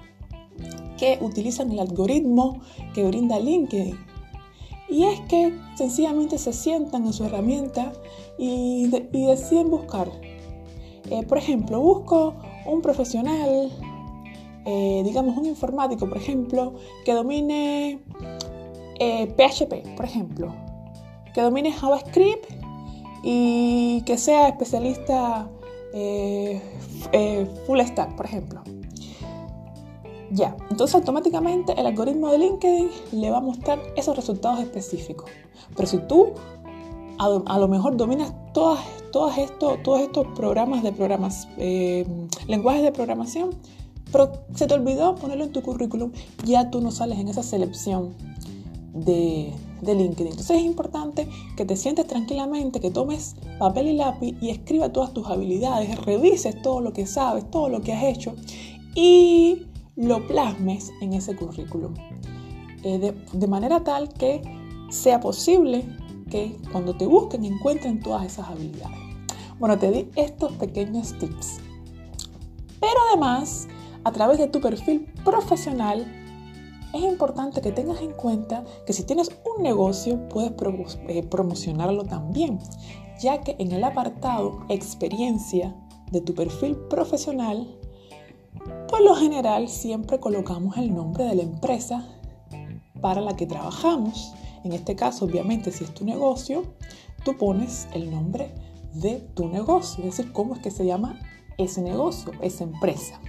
que 0.96 1.18
utilizan 1.20 1.70
el 1.72 1.78
algoritmo 1.78 2.60
que 2.94 3.04
brinda 3.04 3.38
LinkedIn. 3.38 3.98
Y 4.88 5.04
es 5.04 5.20
que 5.22 5.52
sencillamente 5.76 6.38
se 6.38 6.52
sientan 6.52 7.06
en 7.06 7.12
su 7.12 7.25
herramienta 7.25 7.92
y, 8.38 8.88
deciden 8.88 9.70
buscar. 9.70 10.08
Eh, 11.10 11.25
por 11.25 11.38
ejemplo, 11.38 11.80
busco 11.80 12.34
un 12.66 12.82
profesional, 12.82 13.70
eh, 14.64 15.02
digamos 15.04 15.36
un 15.36 15.46
informático, 15.46 16.08
por 16.08 16.18
ejemplo, 16.18 16.75
que 17.04 17.12
domine 17.12 18.00
PHP, 18.98 19.72
eh, 19.72 19.94
por 19.96 20.04
ejemplo, 20.04 20.54
que 21.34 21.40
domine 21.40 21.72
JavaScript 21.72 22.50
y 23.22 24.02
que 24.02 24.16
sea 24.18 24.48
especialista 24.48 25.48
full 27.66 27.80
stack, 27.80 28.14
por 28.16 28.26
ejemplo. 28.26 28.62
Ya, 30.30 30.56
entonces 30.71 30.95
automáticamente 30.95 31.78
el 31.78 31.87
algoritmo 31.87 32.30
de 32.30 32.38
LinkedIn 32.38 32.90
le 33.12 33.30
va 33.30 33.38
a 33.38 33.40
mostrar 33.40 33.80
esos 33.97 34.16
resultados 34.16 34.61
específicos. 34.61 35.30
Pero 35.75 35.88
si 35.88 35.99
tú 35.99 36.33
a, 37.18 37.59
lo 37.59 37.68
mejor 37.68 37.97
dominas 37.97 38.33
todas, 38.52 38.80
todas 39.12 39.38
esto, 39.38 39.78
todos 39.83 40.00
estos 40.00 40.26
programas 40.28 40.83
de 40.83 40.92
programas, 40.92 41.49
eh, 41.59 42.06
lenguajes 42.47 42.83
de 42.83 42.92
programación, 42.92 43.50
pero 44.12 44.33
se 44.54 44.66
te 44.66 44.75
olvidó 44.75 45.14
ponerlo 45.14 45.45
en 45.45 45.52
tu 45.52 45.62
currículum, 45.62 46.12
ya 46.45 46.71
tú 46.71 46.80
no 46.80 46.90
sales 46.90 47.18
en 47.18 47.28
esa 47.28 47.42
selección 47.42 48.14
de, 48.92 49.52
de 49.80 49.95
LinkedIn. 49.95 50.28
Entonces 50.33 50.59
es 50.59 50.62
importante 50.62 51.28
que 51.56 51.64
te 51.64 51.76
sientes 51.76 52.06
tranquilamente, 52.06 52.80
que 52.80 52.90
tomes 52.90 53.37
papel 53.59 53.88
y 53.88 53.95
lápiz 53.95 54.37
y 54.40 54.50
escriba 54.50 54.92
todas 54.92 55.12
tus 55.12 55.26
habilidades, 55.28 55.97
revises 56.04 56.61
todo 56.62 56.80
lo 56.80 56.92
que 56.92 57.06
sabes, 57.06 57.50
todo 57.50 57.68
lo 57.68 57.80
que 57.80 57.92
has 57.92 58.04
hecho 58.04 58.35
y 58.97 59.65
lo 59.96 60.26
plasmes 60.26 60.92
en 61.00 61.14
ese 61.14 61.34
currículum. 61.34 61.94
Eh, 62.82 63.14
de, 63.32 63.46
manera 63.48 63.82
tal 63.82 64.12
que 64.12 64.42
sea 64.90 65.18
posible 65.18 65.84
que 66.30 66.56
cuando 66.70 66.96
te 66.96 67.06
busquen 67.06 67.44
encuentren 67.44 68.00
todas 68.00 68.26
esas 68.26 68.48
habilidades. 68.48 68.98
Bueno, 69.58 69.78
te 69.78 69.90
di 69.90 70.10
estos 70.16 70.52
pequeños 70.52 71.18
tips. 71.18 71.58
Pero 72.78 72.94
además, 73.08 73.66
a 74.04 74.12
través 74.12 74.38
de 74.38 74.48
tu 74.48 74.60
perfil 74.60 75.12
profesional, 75.24 76.06
es 76.92 77.02
importante 77.02 77.60
que 77.60 77.72
tengas 77.72 78.00
en 78.00 78.12
cuenta 78.12 78.64
que 78.86 78.92
si 78.92 79.02
tienes 79.02 79.30
un 79.56 79.62
negocio, 79.62 80.28
puedes 80.28 80.52
eh, 81.08 81.22
promocionarlo 81.22 82.04
también, 82.04 82.58
ya 83.20 83.40
que 83.40 83.56
en 83.58 83.72
el 83.72 83.82
apartado 83.82 84.64
experiencia 84.68 85.74
de 86.12 86.20
tu 86.20 86.34
perfil 86.34 86.76
profesional 86.88 87.78
por 88.88 89.02
lo 89.02 89.14
general 89.14 89.68
siempre 89.68 90.20
colocamos 90.20 90.76
el 90.76 90.94
nombre 90.94 91.24
de 91.24 91.34
la 91.34 91.42
empresa 91.42 92.06
para 93.00 93.20
la 93.20 93.36
que 93.36 93.46
trabajamos. 93.46 94.32
En 94.64 94.72
este 94.72 94.96
caso, 94.96 95.24
obviamente, 95.24 95.70
si 95.70 95.84
es 95.84 95.94
tu 95.94 96.04
negocio, 96.04 96.64
tú 97.24 97.36
pones 97.36 97.88
el 97.92 98.10
nombre 98.10 98.52
de 98.94 99.16
tu 99.34 99.48
negocio, 99.48 100.04
es 100.04 100.16
decir, 100.16 100.32
cómo 100.32 100.54
es 100.54 100.60
que 100.60 100.70
se 100.70 100.86
llama 100.86 101.20
ese 101.58 101.82
negocio, 101.82 102.32
esa 102.40 102.64
empresa 102.64 103.20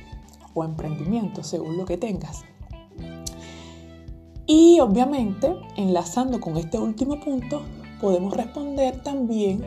o 0.53 0.63
emprendimiento, 0.63 1.43
según 1.43 1.77
lo 1.77 1.85
que 1.85 1.97
tengas. 1.97 2.43
Y 4.45 4.79
obviamente, 4.79 5.53
enlazando 5.75 6.39
con 6.39 6.57
este 6.57 6.79
último 6.79 7.19
punto, 7.19 7.61
podemos 7.99 8.33
responder 8.33 9.03
también 9.03 9.63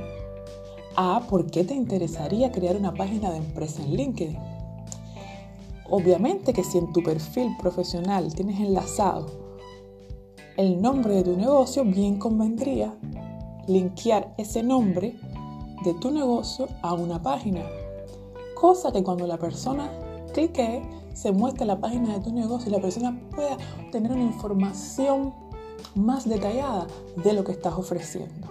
a 0.97 1.21
por 1.29 1.51
qué 1.51 1.65
te 1.65 1.75
interesaría 1.75 2.51
crear 2.51 2.77
una 2.77 2.95
página 2.95 3.31
de 3.31 3.39
empresa 3.39 3.83
en 3.83 3.97
LinkedIn. 3.97 4.50
Obviamente 5.91 6.53
que 6.53 6.63
si 6.63 6.79
en 6.79 6.93
tu 6.93 7.03
perfil 7.03 7.57
profesional 7.59 8.33
tienes 8.33 8.61
enlazado 8.61 9.27
el 10.57 10.81
nombre 10.81 11.17
de 11.17 11.25
tu 11.25 11.37
negocio, 11.37 11.85
bien 11.85 12.19
convendría 12.19 12.95
linkear 13.67 14.35
ese 14.39 14.63
nombre 14.63 15.17
de 15.85 15.95
tu 15.95 16.11
negocio 16.11 16.69
a 16.83 16.95
una 16.95 17.21
página. 17.21 17.63
Cosa 18.55 18.93
que 18.93 19.03
cuando 19.03 19.27
la 19.27 19.39
persona 19.39 19.91
clique 20.33 20.83
se 21.13 21.33
muestre 21.33 21.67
la 21.67 21.81
página 21.81 22.15
de 22.15 22.21
tu 22.21 22.33
negocio 22.33 22.69
y 22.69 22.73
la 22.73 22.81
persona 22.81 23.21
pueda 23.35 23.57
tener 23.91 24.13
una 24.13 24.23
información 24.23 25.35
más 25.97 26.29
detallada 26.29 26.87
de 27.17 27.33
lo 27.33 27.43
que 27.43 27.53
estás 27.53 27.75
ofreciendo. 27.75 28.49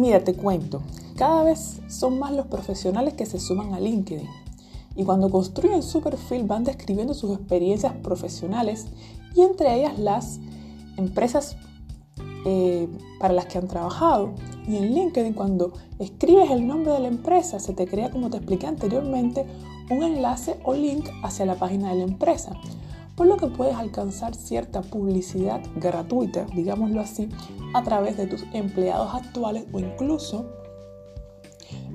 Mira, 0.00 0.24
te 0.24 0.32
cuento, 0.32 0.80
cada 1.14 1.42
vez 1.42 1.82
son 1.88 2.18
más 2.18 2.32
los 2.32 2.46
profesionales 2.46 3.12
que 3.12 3.26
se 3.26 3.38
suman 3.38 3.74
a 3.74 3.80
LinkedIn. 3.80 4.26
Y 4.96 5.04
cuando 5.04 5.28
construyen 5.28 5.82
su 5.82 6.00
perfil 6.00 6.44
van 6.44 6.64
describiendo 6.64 7.12
sus 7.12 7.36
experiencias 7.36 7.92
profesionales 8.02 8.86
y 9.36 9.42
entre 9.42 9.74
ellas 9.74 9.98
las 9.98 10.40
empresas 10.96 11.58
eh, 12.46 12.88
para 13.18 13.34
las 13.34 13.44
que 13.44 13.58
han 13.58 13.68
trabajado. 13.68 14.30
Y 14.66 14.76
en 14.76 14.94
LinkedIn 14.94 15.34
cuando 15.34 15.74
escribes 15.98 16.50
el 16.50 16.66
nombre 16.66 16.92
de 16.92 17.00
la 17.00 17.08
empresa 17.08 17.60
se 17.60 17.74
te 17.74 17.86
crea, 17.86 18.10
como 18.10 18.30
te 18.30 18.38
expliqué 18.38 18.68
anteriormente, 18.68 19.44
un 19.90 20.02
enlace 20.02 20.58
o 20.64 20.72
link 20.72 21.10
hacia 21.22 21.44
la 21.44 21.56
página 21.56 21.90
de 21.90 21.96
la 21.96 22.04
empresa 22.04 22.58
por 23.20 23.26
lo 23.26 23.36
que 23.36 23.48
puedes 23.48 23.76
alcanzar 23.76 24.34
cierta 24.34 24.80
publicidad 24.80 25.60
gratuita, 25.76 26.46
digámoslo 26.54 27.02
así, 27.02 27.28
a 27.74 27.82
través 27.82 28.16
de 28.16 28.26
tus 28.26 28.46
empleados 28.54 29.14
actuales 29.14 29.66
o 29.74 29.78
incluso 29.78 30.50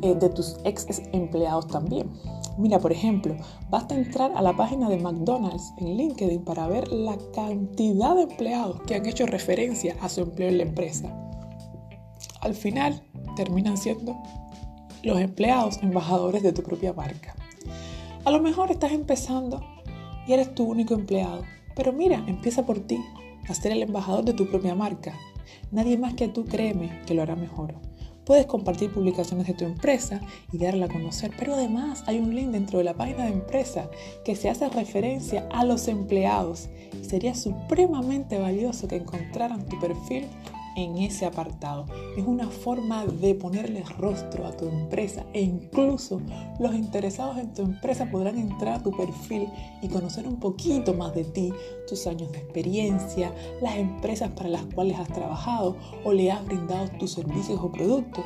eh, 0.04 0.14
de 0.14 0.30
tus 0.30 0.58
ex 0.66 0.86
empleados 1.14 1.68
también. 1.68 2.12
Mira, 2.60 2.78
por 2.78 2.92
ejemplo, 2.92 3.36
basta 3.72 3.96
entrar 3.96 4.34
a 4.36 4.42
la 4.44 4.56
página 4.56 4.88
de 4.88 5.00
McDonald's 5.00 5.74
en 5.80 5.98
LinkedIn 5.98 6.46
para 6.46 6.68
ver 6.68 6.92
la 6.92 7.18
cantidad 7.34 8.14
de 8.14 8.22
empleados 8.22 8.82
que 8.84 8.94
han 8.94 9.08
hecho 9.08 9.26
referencia 9.26 9.96
a 10.02 10.10
su 10.10 10.22
empleo 10.22 10.50
en 10.50 10.58
la 10.60 10.64
empresa. 10.66 11.12
Al 12.42 12.54
final, 12.54 13.02
terminan 13.36 13.78
siendo 13.78 14.16
los 15.02 15.20
empleados 15.20 15.80
embajadores 15.82 16.44
de 16.44 16.54
tu 16.54 16.62
propia 16.62 16.94
marca. 16.94 17.34
A 18.26 18.30
lo 18.30 18.40
mejor 18.44 18.70
estás 18.70 18.92
empezando 18.92 19.75
y 20.28 20.34
eres 20.34 20.54
tu 20.56 20.64
único 20.64 20.94
empleado. 20.94 21.44
Pero 21.76 21.94
mira, 21.94 22.24
empieza 22.28 22.66
por 22.66 22.80
ti, 22.80 23.00
a 23.48 23.54
ser 23.54 23.72
el 23.72 23.84
embajador 23.84 24.26
de 24.26 24.34
tu 24.34 24.48
propia 24.48 24.76
marca. 24.76 25.14
Nadie 25.72 25.98
más 25.98 26.14
que 26.14 26.28
tú, 26.28 26.46
créeme, 26.46 27.02
que 27.06 27.14
lo 27.14 27.22
hará 27.22 27.36
mejor. 27.36 27.76
Puedes 28.26 28.48
compartir 28.48 28.92
publicaciones 28.92 29.46
de 29.46 29.54
tu 29.54 29.66
empresa 29.66 30.20
y 30.52 30.58
darla 30.58 30.88
a 30.88 30.90
conocer, 30.90 31.32
pero 31.38 31.54
además 31.54 32.04
hay 32.08 32.18
un 32.18 32.34
link 32.34 32.50
dentro 32.50 32.80
de 32.80 32.86
la 32.86 32.96
página 32.96 33.26
de 33.26 33.34
empresa 33.34 33.88
que 34.24 34.36
se 34.36 34.50
hace 34.50 34.68
referencia 34.70 35.48
a 35.52 35.64
los 35.64 35.88
empleados 35.88 36.70
sería 37.06 37.36
supremamente 37.36 38.40
valioso 38.40 38.88
que 38.88 38.98
encontraran 38.98 39.66
tu 39.68 39.80
perfil 39.80 40.26
en 40.76 40.98
ese 40.98 41.26
apartado. 41.26 41.86
Es 42.18 42.26
una 42.26 42.48
forma 42.48 43.06
de 43.06 43.36
ponerle 43.36 43.84
rostro 43.98 44.46
a 44.46 44.56
tu 44.56 44.68
empresa 44.68 45.26
e 45.34 45.42
incluso 45.42 46.22
los 46.60 46.74
interesados 46.76 47.38
en 47.38 47.54
tu 47.54 47.62
empresa 47.62 48.10
podrán 48.10 48.38
entrar 48.38 48.76
a 48.76 48.84
tu 48.84 48.92
perfil 48.92 49.48
y 49.82 49.88
conocer 49.88 50.28
un 50.28 50.40
poquito 50.40 50.94
más 50.94 51.14
de 51.16 51.26
ti, 51.26 51.54
tus 51.88 52.08
años 52.08 52.32
de 52.32 52.40
experiencia, 52.40 53.34
las 53.62 53.76
empresas 53.78 54.32
para 54.32 54.50
las 54.50 54.66
cuales 54.66 55.00
has 55.00 55.08
trabajado 55.08 55.76
o 56.04 56.12
le 56.12 56.32
has 56.32 56.46
brindado 56.46 56.88
tus 57.00 57.12
servicios 57.12 57.60
o 57.62 57.72
productos. 57.72 58.26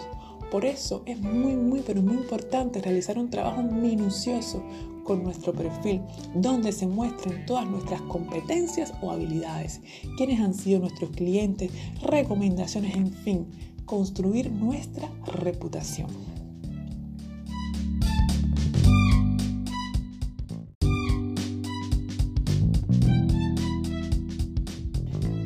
Por 0.52 0.66
eso 0.66 1.04
es 1.06 1.22
muy, 1.22 1.56
muy, 1.56 1.82
pero 1.86 2.02
muy 2.02 2.16
importante 2.16 2.82
realizar 2.82 3.20
un 3.20 3.30
trabajo 3.30 3.62
minucioso 3.62 4.64
con 5.10 5.24
nuestro 5.24 5.54
perfil, 5.54 6.02
donde 6.36 6.72
se 6.72 6.86
muestren 6.86 7.44
todas 7.48 7.68
nuestras 7.68 8.00
competencias 8.04 8.94
o 9.02 9.10
habilidades, 9.10 9.82
quiénes 10.18 10.40
han 10.40 10.54
sido 10.54 10.82
nuestros 10.82 11.10
clientes, 11.10 11.72
recomendaciones, 12.04 12.96
en 12.96 13.12
fin, 13.12 13.48
construir 13.86 14.52
nuestra 14.52 15.10
reputación. 15.26 16.10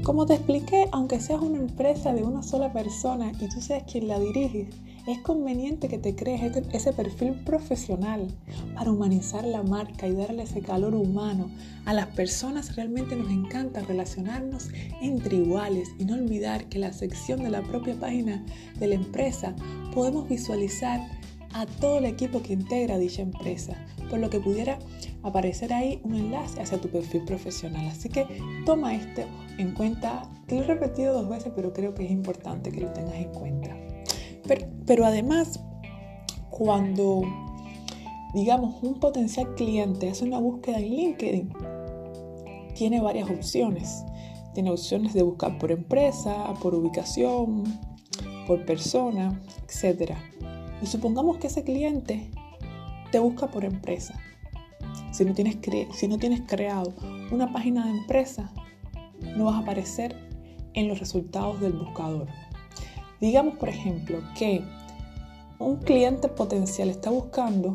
Como 0.03 0.25
te 0.25 0.34
expliqué, 0.34 0.89
aunque 0.91 1.22
seas 1.22 1.41
una 1.41 1.60
empresa 1.60 2.12
de 2.12 2.24
una 2.24 2.43
sola 2.43 2.74
persona 2.74 3.32
y 3.39 3.48
tú 3.48 3.62
seas 3.62 3.84
quien 3.89 4.10
la 4.10 4.20
diriges, 4.20 4.75
es 5.05 5.19
conveniente 5.19 5.89
que 5.89 5.98
te 5.98 6.15
crees 6.15 6.55
ese 6.72 6.93
perfil 6.93 7.33
profesional 7.43 8.27
para 8.74 8.91
humanizar 8.91 9.43
la 9.43 9.63
marca 9.63 10.07
y 10.07 10.13
darle 10.13 10.43
ese 10.43 10.62
calor 10.62 10.95
humano. 10.95 11.50
A 11.86 11.93
las 11.93 12.07
personas 12.07 12.75
realmente 12.75 13.15
nos 13.15 13.29
encanta 13.29 13.81
relacionarnos 13.81 14.69
entre 15.01 15.38
iguales 15.38 15.89
y 16.00 16.05
no 16.05 16.13
olvidar 16.13 16.69
que 16.69 16.79
la 16.79 16.93
sección 16.93 17.43
de 17.43 17.50
la 17.50 17.63
propia 17.63 18.00
página 18.00 18.45
de 18.79 18.88
la 18.88 18.95
empresa 18.95 19.55
podemos 19.93 20.29
visualizar 20.29 21.01
a 21.53 21.65
todo 21.65 22.00
el 22.00 22.05
equipo 22.05 22.41
que 22.41 22.53
integra 22.53 22.98
dicha 22.98 23.22
empresa, 23.22 23.75
por 24.10 24.19
lo 24.19 24.29
que 24.29 24.39
pudiera 24.39 24.79
aparecer 25.22 25.72
ahí 25.72 26.00
un 26.03 26.15
enlace 26.15 26.62
hacia 26.62 26.81
tu 26.81 26.89
perfil 26.89 27.24
profesional. 27.25 27.88
Así 27.88 28.10
que 28.10 28.25
toma 28.65 28.95
esto 28.95 29.22
en 29.57 29.74
cuenta, 29.74 30.29
te 30.48 30.55
lo 30.55 30.63
he 30.63 30.65
repetido 30.67 31.13
dos 31.13 31.29
veces, 31.29 31.51
pero 31.55 31.74
creo 31.74 31.93
que 31.93 32.05
es 32.05 32.12
importante 32.12 32.72
que 32.72 32.81
lo 32.81 32.91
tengas 32.91 33.15
en 33.15 33.31
cuenta. 33.31 33.82
Pero, 34.45 35.05
además, 35.05 35.59
cuando, 36.50 37.21
digamos, 38.33 38.81
un 38.83 39.00
potencial 39.00 39.55
cliente 39.55 40.09
hace 40.09 40.25
una 40.25 40.39
búsqueda 40.39 40.77
en 40.77 40.89
LinkedIn, 40.89 41.53
tiene 42.75 43.01
varias 43.01 43.29
opciones. 43.29 44.03
Tiene 44.53 44.69
opciones 44.69 45.13
de 45.13 45.23
buscar 45.23 45.57
por 45.57 45.71
empresa, 45.71 46.53
por 46.62 46.75
ubicación, 46.75 47.63
por 48.45 48.65
persona, 48.65 49.41
etc. 49.67 50.12
Y 50.81 50.85
supongamos 50.85 51.38
que 51.38 51.47
ese 51.47 51.63
cliente 51.63 52.29
te 53.12 53.19
busca 53.19 53.47
por 53.47 53.65
empresa. 53.65 54.19
Si 55.12 55.23
no, 55.25 55.33
tienes 55.33 55.57
si 55.93 56.07
no 56.07 56.17
tienes 56.17 56.41
creado 56.47 56.93
una 57.31 57.51
página 57.51 57.85
de 57.85 57.91
empresa, 57.91 58.51
no 59.38 59.45
vas 59.45 59.56
a 59.56 59.60
aparecer 59.60 60.15
en 60.73 60.88
los 60.88 60.99
resultados 60.99 61.60
del 61.62 61.73
buscador. 61.73 62.27
Digamos, 63.23 63.55
por 63.55 63.69
ejemplo, 63.69 64.19
que 64.38 64.62
un 65.57 65.77
cliente 65.77 66.27
potencial 66.27 66.89
está 66.89 67.09
buscando 67.09 67.73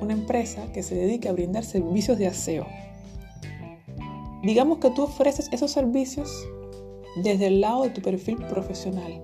una 0.00 0.12
empresa 0.12 0.70
que 0.72 0.84
se 0.84 0.94
dedique 0.94 1.28
a 1.28 1.32
brindar 1.32 1.64
servicios 1.64 2.16
de 2.16 2.28
aseo. 2.28 2.64
Digamos 4.44 4.78
que 4.78 4.90
tú 4.90 5.02
ofreces 5.02 5.48
esos 5.50 5.72
servicios 5.72 6.30
desde 7.24 7.48
el 7.48 7.60
lado 7.60 7.82
de 7.82 7.90
tu 7.90 8.02
perfil 8.02 8.36
profesional, 8.36 9.20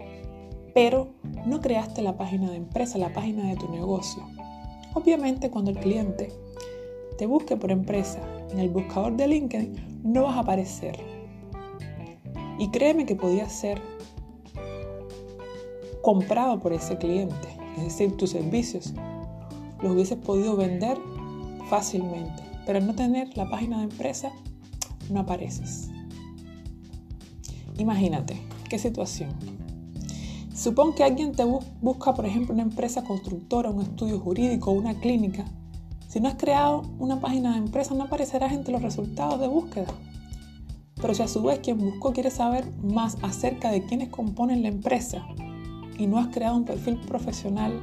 pero 0.74 1.14
no 1.46 1.60
creaste 1.60 2.02
la 2.02 2.16
página 2.16 2.50
de 2.50 2.56
empresa, 2.56 2.98
la 2.98 3.12
página 3.12 3.48
de 3.48 3.54
tu 3.54 3.70
negocio. 3.70 4.24
Obviamente 4.94 5.50
cuando 5.50 5.70
el 5.70 5.78
cliente 5.78 6.32
te 7.16 7.26
busque 7.26 7.56
por 7.56 7.70
empresa 7.70 8.18
en 8.50 8.58
el 8.58 8.70
buscador 8.70 9.16
de 9.16 9.28
LinkedIn, 9.28 10.02
no 10.02 10.24
vas 10.24 10.36
a 10.36 10.40
aparecer. 10.40 10.98
Y 12.58 12.70
créeme 12.72 13.06
que 13.06 13.14
podía 13.14 13.48
ser 13.48 13.93
comprado 16.04 16.60
por 16.60 16.74
ese 16.74 16.98
cliente, 16.98 17.48
es 17.78 17.84
decir, 17.84 18.14
tus 18.18 18.28
servicios, 18.28 18.92
los 19.80 19.92
hubieses 19.92 20.18
podido 20.18 20.54
vender 20.54 20.98
fácilmente, 21.70 22.42
pero 22.66 22.78
al 22.78 22.86
no 22.86 22.94
tener 22.94 23.34
la 23.38 23.48
página 23.48 23.78
de 23.78 23.84
empresa, 23.84 24.30
no 25.08 25.20
apareces. 25.20 25.88
Imagínate, 27.78 28.38
¿qué 28.68 28.78
situación? 28.78 29.30
Supón 30.54 30.94
que 30.94 31.04
alguien 31.04 31.32
te 31.32 31.44
busca, 31.80 32.12
por 32.12 32.26
ejemplo, 32.26 32.52
una 32.52 32.64
empresa 32.64 33.02
constructora, 33.02 33.70
un 33.70 33.80
estudio 33.80 34.20
jurídico 34.20 34.72
una 34.72 35.00
clínica. 35.00 35.46
Si 36.06 36.20
no 36.20 36.28
has 36.28 36.34
creado 36.34 36.82
una 36.98 37.18
página 37.18 37.52
de 37.52 37.58
empresa, 37.58 37.94
no 37.94 38.04
aparecerás 38.04 38.52
entre 38.52 38.72
los 38.72 38.82
resultados 38.82 39.40
de 39.40 39.48
búsqueda. 39.48 39.86
Pero 40.96 41.14
si 41.14 41.22
a 41.22 41.28
su 41.28 41.42
vez 41.42 41.60
quien 41.60 41.78
buscó 41.78 42.12
quiere 42.12 42.30
saber 42.30 42.70
más 42.82 43.16
acerca 43.22 43.70
de 43.70 43.86
quiénes 43.86 44.10
componen 44.10 44.62
la 44.62 44.68
empresa 44.68 45.26
y 45.98 46.07
no 46.07 46.18
has 46.18 46.28
creado 46.28 46.57
un 46.57 46.64
perfil 46.64 46.96
profesional, 47.07 47.80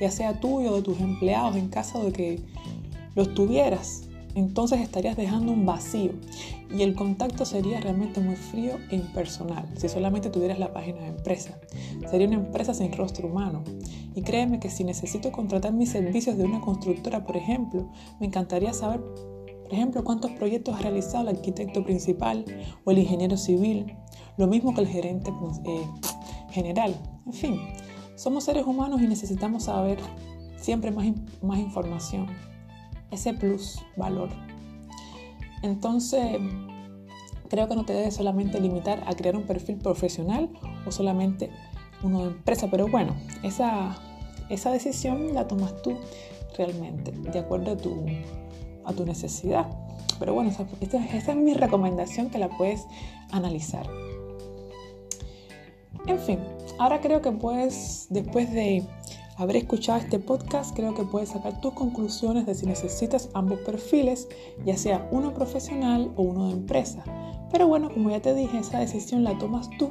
ya 0.00 0.10
sea 0.10 0.40
tuyo 0.40 0.72
o 0.72 0.76
de 0.76 0.82
tus 0.82 1.00
empleados, 1.00 1.56
en 1.56 1.68
caso 1.68 2.04
de 2.04 2.12
que 2.12 2.42
los 3.14 3.34
tuvieras, 3.34 4.06
entonces 4.36 4.80
estarías 4.80 5.16
dejando 5.16 5.50
un 5.50 5.64
vacío 5.64 6.12
y 6.70 6.82
el 6.82 6.94
contacto 6.94 7.46
sería 7.46 7.80
realmente 7.80 8.20
muy 8.20 8.36
frío 8.36 8.74
e 8.90 8.96
impersonal 8.96 9.66
si 9.76 9.88
solamente 9.88 10.28
tuvieras 10.28 10.58
la 10.58 10.74
página 10.74 11.00
de 11.00 11.06
empresa. 11.08 11.58
Sería 12.10 12.26
una 12.26 12.36
empresa 12.36 12.74
sin 12.74 12.92
rostro 12.92 13.28
humano. 13.28 13.64
Y 14.14 14.20
créeme 14.20 14.60
que 14.60 14.68
si 14.68 14.84
necesito 14.84 15.32
contratar 15.32 15.72
mis 15.72 15.90
servicios 15.90 16.36
de 16.36 16.44
una 16.44 16.60
constructora, 16.60 17.24
por 17.24 17.36
ejemplo, 17.36 17.90
me 18.20 18.26
encantaría 18.26 18.74
saber, 18.74 19.00
por 19.00 19.72
ejemplo, 19.72 20.04
cuántos 20.04 20.30
proyectos 20.32 20.74
ha 20.74 20.82
realizado 20.82 21.22
el 21.22 21.36
arquitecto 21.36 21.82
principal 21.82 22.44
o 22.84 22.90
el 22.90 22.98
ingeniero 22.98 23.38
civil, 23.38 23.96
lo 24.36 24.46
mismo 24.46 24.74
que 24.74 24.82
el 24.82 24.88
gerente 24.88 25.30
eh, 25.64 25.86
general. 26.56 26.94
En 27.26 27.32
fin, 27.32 27.60
somos 28.14 28.44
seres 28.44 28.66
humanos 28.66 29.02
y 29.02 29.06
necesitamos 29.06 29.64
saber 29.64 29.98
siempre 30.56 30.90
más, 30.90 31.06
más 31.42 31.58
información, 31.58 32.26
ese 33.10 33.34
plus 33.34 33.84
valor. 33.96 34.30
Entonces, 35.62 36.38
creo 37.50 37.68
que 37.68 37.76
no 37.76 37.84
te 37.84 37.92
debes 37.92 38.14
solamente 38.14 38.58
limitar 38.58 39.04
a 39.06 39.14
crear 39.14 39.36
un 39.36 39.44
perfil 39.44 39.76
profesional 39.76 40.48
o 40.86 40.90
solamente 40.90 41.50
uno 42.02 42.20
de 42.20 42.28
empresa, 42.28 42.68
pero 42.70 42.88
bueno, 42.88 43.14
esa, 43.42 43.96
esa 44.48 44.70
decisión 44.70 45.34
la 45.34 45.46
tomas 45.46 45.82
tú 45.82 45.96
realmente, 46.56 47.12
de 47.12 47.38
acuerdo 47.38 47.72
a 47.72 47.76
tu, 47.76 48.06
a 48.84 48.92
tu 48.92 49.04
necesidad. 49.04 49.66
Pero 50.18 50.32
bueno, 50.32 50.50
esa, 50.50 50.66
esa 50.80 51.32
es 51.32 51.36
mi 51.36 51.52
recomendación 51.52 52.30
que 52.30 52.38
la 52.38 52.48
puedes 52.48 52.86
analizar. 53.30 53.86
En 56.06 56.18
fin, 56.18 56.38
ahora 56.78 57.00
creo 57.00 57.20
que 57.20 57.32
puedes, 57.32 58.06
después 58.10 58.52
de 58.52 58.86
haber 59.36 59.56
escuchado 59.56 59.98
este 59.98 60.18
podcast, 60.18 60.74
creo 60.74 60.94
que 60.94 61.02
puedes 61.02 61.30
sacar 61.30 61.60
tus 61.60 61.74
conclusiones 61.74 62.46
de 62.46 62.54
si 62.54 62.64
necesitas 62.64 63.28
ambos 63.34 63.58
perfiles, 63.60 64.28
ya 64.64 64.76
sea 64.76 65.08
uno 65.10 65.34
profesional 65.34 66.12
o 66.16 66.22
uno 66.22 66.46
de 66.46 66.52
empresa. 66.52 67.02
Pero 67.50 67.66
bueno, 67.66 67.90
como 67.92 68.10
ya 68.10 68.20
te 68.20 68.34
dije, 68.34 68.58
esa 68.58 68.78
decisión 68.78 69.24
la 69.24 69.36
tomas 69.38 69.68
tú. 69.78 69.90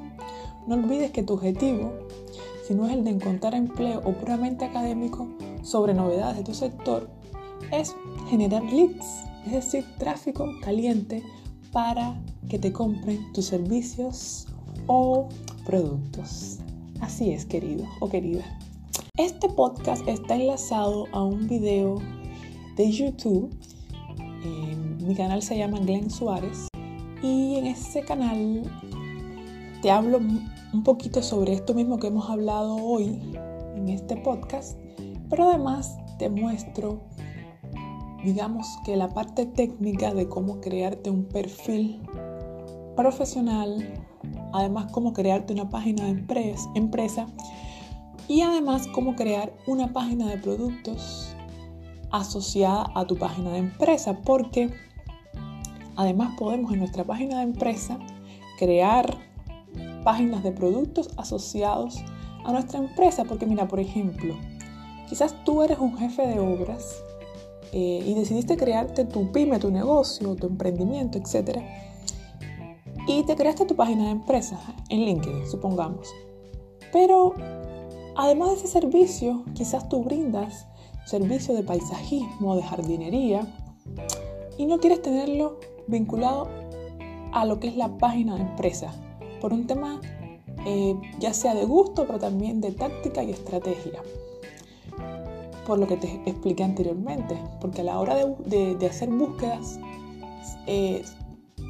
No 0.67 0.75
olvides 0.75 1.12
que 1.12 1.21
tu 1.21 1.34
objetivo, 1.34 1.93
si 2.65 2.73
no 2.73 2.88
es 2.88 2.93
el 2.93 3.04
de 3.04 3.12
encontrar 3.12 3.54
empleo 3.54 4.01
o 4.04 4.13
puramente 4.13 4.65
académico 4.65 5.28
sobre 5.63 5.93
novedades 5.93 6.38
de 6.38 6.43
tu 6.43 6.54
sector, 6.54 7.10
es 7.71 7.95
generar 8.30 8.63
leads, 8.63 9.23
es 9.45 9.51
decir, 9.51 9.86
tráfico 9.97 10.49
caliente 10.63 11.23
para 11.71 12.19
que 12.49 12.58
te 12.58 12.71
compren 12.71 13.32
tus 13.34 13.45
servicios 13.45 14.47
o 14.88 15.30
productos. 15.65 16.60
Así 17.01 17.32
es, 17.32 17.45
querido 17.45 17.86
o 17.99 18.10
querida. 18.10 18.43
Este 19.17 19.49
podcast 19.49 20.08
está 20.08 20.36
enlazado 20.36 21.08
a 21.12 21.23
un 21.23 21.47
video 21.47 21.97
de 22.78 22.91
YouTube. 22.91 23.49
Eh, 24.19 24.75
mi 25.01 25.15
canal 25.15 25.41
se 25.41 25.58
llama 25.58 25.80
Glenn 25.80 26.10
Suárez 26.10 26.67
y 27.21 27.56
en 27.56 27.67
ese 27.67 28.04
canal 28.04 28.63
te 29.82 29.91
hablo 29.91 30.19
un 30.19 30.84
poquito 30.84 31.21
sobre 31.21 31.54
esto 31.54 31.73
mismo 31.73 31.97
que 31.97 32.08
hemos 32.08 32.30
hablado 32.30 32.75
hoy 32.75 33.19
en 33.75 33.89
este 33.89 34.17
podcast, 34.17 34.78
pero 35.30 35.49
además 35.49 35.97
te 36.19 36.30
muestro, 36.30 37.01
digamos 38.23 38.67
que 38.86 38.95
la 38.95 39.10
parte 39.13 39.45
técnica 39.45 40.13
de 40.13 40.28
cómo 40.28 40.62
crearte 40.62 41.10
un 41.10 41.25
perfil 41.25 42.01
profesional 42.95 44.05
además 44.56 44.91
cómo 44.91 45.13
crearte 45.13 45.54
una 45.54 45.70
página 45.70 46.06
de 46.06 46.26
empresa 46.76 47.28
y 48.28 48.41
además 48.41 48.88
cómo 48.88 49.15
crear 49.15 49.54
una 49.68 49.91
página 49.91 50.28
de 50.28 50.38
productos 50.38 51.36
asociada 52.12 52.91
a 52.96 53.06
tu 53.06 53.18
página 53.18 53.52
de 53.52 53.58
empresa, 53.58 54.22
porque 54.24 54.74
además 55.96 56.36
podemos 56.38 56.72
en 56.72 56.80
nuestra 56.80 57.04
página 57.04 57.38
de 57.38 57.44
empresa 57.44 58.00
crear 58.58 59.18
páginas 60.04 60.44
de 60.44 60.52
productos 60.52 61.10
asociados 61.18 62.02
a 62.46 62.52
nuestra 62.52 62.80
empresa, 62.80 63.26
porque 63.26 63.46
mira, 63.46 63.68
por 63.68 63.80
ejemplo, 63.80 64.36
quizás 65.10 65.36
tú 65.44 65.63
eres 65.63 65.80
un 65.80 65.98
jefe 65.98 66.26
de 66.26 66.39
obras 66.39 66.96
eh, 67.74 68.04
y 68.06 68.13
decidiste 68.13 68.56
crearte 68.56 69.04
tu 69.04 69.32
pyme, 69.32 69.60
tu 69.60 69.72
negocio, 69.72 70.36
tu 70.36 70.48
emprendimiento, 70.48 71.18
etc. 71.18 71.60
Y 73.08 73.24
te 73.24 73.36
creaste 73.36 73.65
tu 73.65 73.76
página 73.76 74.06
de 74.06 74.12
empresa 74.12 74.60
en 74.89 75.06
LinkedIn, 75.06 75.48
supongamos. 75.48 76.13
Pero 76.91 77.34
además 78.15 78.50
de 78.50 78.56
ese 78.56 78.68
servicio, 78.68 79.44
quizás 79.54 79.88
tú 79.89 80.04
brindas 80.04 80.68
servicio 81.06 81.54
de 81.54 81.63
paisajismo, 81.63 82.56
de 82.56 82.63
jardinería, 82.63 83.48
y 84.58 84.65
no 84.65 84.80
quieres 84.80 85.02
tenerlo 85.02 85.60
vinculado 85.88 86.48
a 87.32 87.46
lo 87.46 87.60
que 87.60 87.68
es 87.68 87.76
la 87.76 87.98
página 87.98 88.36
de 88.36 88.41
empresa, 88.41 88.94
por 89.39 89.54
un 89.54 89.68
tema 89.68 90.02
eh, 90.65 90.96
ya 91.20 91.32
sea 91.34 91.54
de 91.54 91.63
gusto, 91.65 92.08
pero 92.08 92.18
también 92.18 92.60
de 92.60 92.72
táctica 92.72 93.24
y 93.24 93.30
estrategia. 93.30 94.02
Por 95.68 95.80
lo 95.80 95.88
que 95.88 95.98
te 95.98 96.22
expliqué 96.26 96.63
anteriormente, 96.63 97.38
porque 97.62 97.82
a 97.82 97.84
la 97.84 98.00
hora 98.00 98.15
de, 98.15 98.88
hacer 98.89 99.10
búsquedas, 99.10 99.80
eh, 100.68 101.04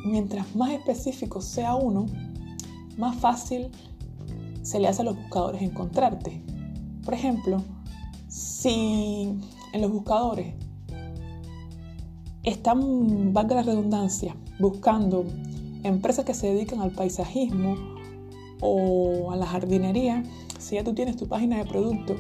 mientras 0.05 0.55
más 0.55 0.71
específico 0.71 1.41
sea 1.41 1.75
uno, 1.75 2.05
más 2.97 3.15
fácil 3.17 3.69
se 4.61 4.79
le 4.79 4.87
hace 4.87 5.01
a 5.01 5.05
los 5.05 5.15
buscadores 5.15 5.61
encontrarte. 5.61 6.41
Por 7.03 7.13
ejemplo, 7.13 7.61
si 8.27 9.37
en 9.73 9.81
los 9.81 9.91
buscadores 9.91 10.53
están, 12.43 13.33
valga 13.33 13.57
la 13.57 13.63
redundancia, 13.63 14.35
buscando 14.59 15.25
empresas 15.83 16.25
que 16.25 16.33
se 16.33 16.47
dedican 16.47 16.81
al 16.81 16.91
paisajismo 16.91 17.75
o 18.61 19.31
a 19.31 19.35
la 19.35 19.45
jardinería, 19.45 20.23
si 20.57 20.75
ya 20.75 20.83
tú 20.83 20.93
tienes 20.93 21.17
tu 21.17 21.27
página 21.27 21.57
de 21.57 21.65
producto 21.65 22.15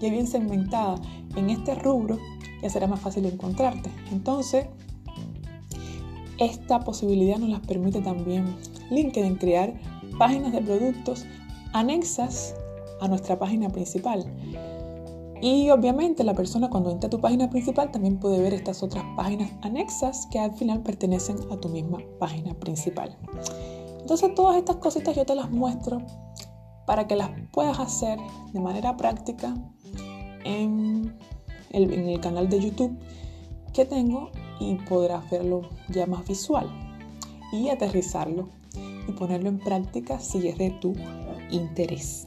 ya 0.00 0.10
bien 0.10 0.26
segmentada 0.26 0.96
en 1.36 1.50
este 1.50 1.74
rubro, 1.74 2.18
ya 2.62 2.70
será 2.70 2.86
más 2.86 3.00
fácil 3.00 3.26
encontrarte. 3.26 3.90
Entonces, 4.10 4.66
esta 6.38 6.80
posibilidad 6.80 7.38
nos 7.38 7.48
las 7.48 7.60
permite 7.60 8.00
también 8.00 8.56
LinkedIn 8.90 9.36
crear 9.36 9.74
páginas 10.18 10.52
de 10.52 10.60
productos 10.60 11.24
anexas 11.72 12.54
a 13.00 13.08
nuestra 13.08 13.38
página 13.38 13.68
principal. 13.68 14.24
Y 15.42 15.68
obviamente 15.70 16.24
la 16.24 16.34
persona 16.34 16.70
cuando 16.70 16.90
entra 16.90 17.08
a 17.08 17.10
tu 17.10 17.20
página 17.20 17.50
principal 17.50 17.90
también 17.90 18.18
puede 18.18 18.40
ver 18.40 18.54
estas 18.54 18.82
otras 18.82 19.04
páginas 19.16 19.50
anexas 19.62 20.26
que 20.30 20.38
al 20.38 20.54
final 20.54 20.82
pertenecen 20.82 21.36
a 21.50 21.56
tu 21.58 21.68
misma 21.68 21.98
página 22.18 22.54
principal. 22.54 23.16
Entonces 24.00 24.34
todas 24.34 24.56
estas 24.56 24.76
cositas 24.76 25.14
yo 25.14 25.26
te 25.26 25.34
las 25.34 25.50
muestro 25.50 26.00
para 26.86 27.06
que 27.06 27.16
las 27.16 27.30
puedas 27.52 27.78
hacer 27.78 28.18
de 28.52 28.60
manera 28.60 28.96
práctica 28.96 29.54
en 30.44 31.18
el, 31.70 32.20
canal 32.20 32.48
de 32.48 32.60
YouTube 32.60 32.96
que 33.74 33.84
tengo 33.84 34.30
y 34.60 34.74
podrás 34.74 35.28
verlo 35.30 35.68
ya 35.88 36.06
más 36.06 36.26
visual 36.26 36.68
y 37.52 37.68
aterrizarlo 37.68 38.48
y 39.08 39.12
ponerlo 39.12 39.48
en 39.48 39.58
práctica 39.58 40.18
si 40.18 40.48
es 40.48 40.58
de 40.58 40.70
tu 40.70 40.94
interés. 41.50 42.26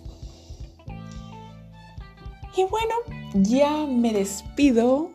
Y 2.55 2.63
bueno, 2.65 2.93
ya 3.33 3.85
me 3.85 4.11
despido. 4.11 5.11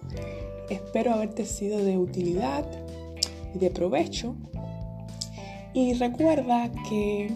Espero 0.71 1.13
haberte 1.13 1.45
sido 1.45 1.79
de 1.79 1.99
utilidad 1.99 2.65
y 3.55 3.59
de 3.59 3.71
provecho. 3.71 4.35
Y 5.75 5.95
recuerda 5.95 6.71
que 6.89 7.33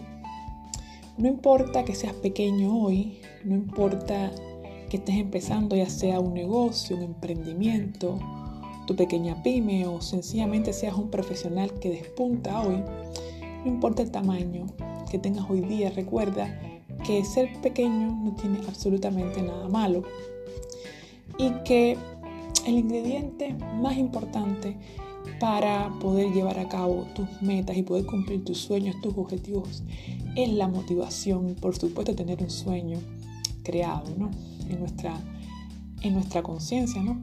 no 1.19 1.29
importa 1.29 1.85
que 1.85 1.95
seas 1.95 2.15
pequeño 2.15 2.75
hoy, 2.79 3.21
no 3.45 3.55
importa 3.57 4.31
que 4.89 4.99
estés 4.99 5.17
empezando 5.17 5.77
ya 5.77 5.91
sea 5.91 6.21
un 6.21 6.35
negocio, 6.35 6.97
un 6.97 7.03
emprendimiento, 7.03 8.19
tu 8.89 8.97
pequeña 8.97 9.43
pyme 9.43 9.87
o 9.87 10.01
sencillamente 10.01 10.73
seas 10.73 10.97
un 10.97 11.11
profesional 11.11 11.71
que 11.79 11.91
despunta 11.91 12.63
hoy, 12.63 12.83
no 13.63 13.71
importa 13.71 14.01
el 14.01 14.11
tamaño 14.11 14.67
que 15.11 15.19
tengas 15.19 15.49
hoy 15.51 15.61
día, 15.61 15.91
recuerda 15.91 16.59
que 17.05 17.23
ser 17.23 17.61
pequeño 17.61 18.19
no 18.25 18.35
tiene 18.35 18.61
absolutamente 18.67 19.43
nada 19.43 19.69
malo 19.69 20.05
y 21.37 21.51
que 21.65 21.99
el 22.67 22.79
ingrediente 22.79 23.55
más 23.77 23.99
importante 23.99 24.79
para 25.39 25.91
poder 26.01 26.33
llevar 26.33 26.59
a 26.59 26.69
cabo 26.69 27.07
tus 27.15 27.29
metas 27.43 27.77
y 27.77 27.83
poder 27.83 28.07
cumplir 28.07 28.43
tus 28.43 28.57
sueños, 28.57 28.97
tus 29.03 29.15
objetivos, 29.19 29.83
es 30.35 30.51
la 30.51 30.67
motivación 30.67 31.57
por 31.61 31.77
supuesto 31.77 32.15
tener 32.15 32.43
un 32.43 32.49
sueño 32.49 32.99
creado 33.65 34.15
en 34.67 34.81
nuestra, 34.81 35.15
en 36.01 36.15
nuestra 36.15 36.43
conciencia. 36.43 37.03
¿no? 37.03 37.19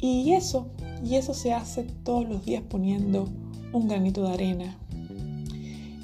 Y 0.00 0.32
eso, 0.32 0.68
y 1.04 1.16
eso 1.16 1.34
se 1.34 1.52
hace 1.52 1.84
todos 2.04 2.28
los 2.28 2.44
días 2.44 2.62
poniendo 2.68 3.28
un 3.72 3.88
granito 3.88 4.22
de 4.22 4.34
arena. 4.34 4.78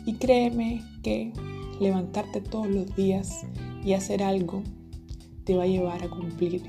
Y 0.04 0.14
créeme 0.14 0.82
que 1.02 1.32
levantarte 1.80 2.40
todos 2.40 2.68
los 2.68 2.94
días 2.96 3.44
y 3.84 3.92
hacer 3.92 4.22
algo 4.22 4.62
te 5.44 5.56
va 5.56 5.64
a 5.64 5.66
llevar 5.66 6.02
a 6.04 6.10
cumplir 6.10 6.62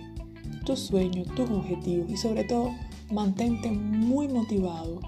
tus 0.66 0.80
sueños, 0.80 1.28
tus 1.36 1.50
objetivos 1.50 2.10
y 2.10 2.18
sobre 2.18 2.44
todo 2.44 2.72
mantente 3.12 3.72
muy 3.72 4.28
motivado 4.28 5.00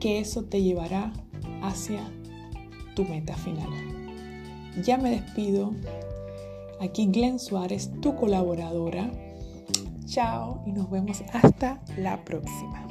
que 0.00 0.18
eso 0.18 0.44
te 0.44 0.62
llevará 0.62 1.12
hacia 1.62 2.00
tu 2.94 3.04
meta 3.04 3.34
final. 3.36 3.68
Ya 4.84 4.96
me 4.96 5.10
despido. 5.10 5.72
Aquí 6.80 7.06
Glenn 7.06 7.38
Suárez, 7.38 7.90
tu 8.00 8.14
colaboradora. 8.14 9.10
Chao 10.08 10.62
y 10.64 10.72
nos 10.72 10.88
vemos 10.90 11.22
hasta 11.32 11.78
la 11.98 12.16
próxima. 12.24 12.87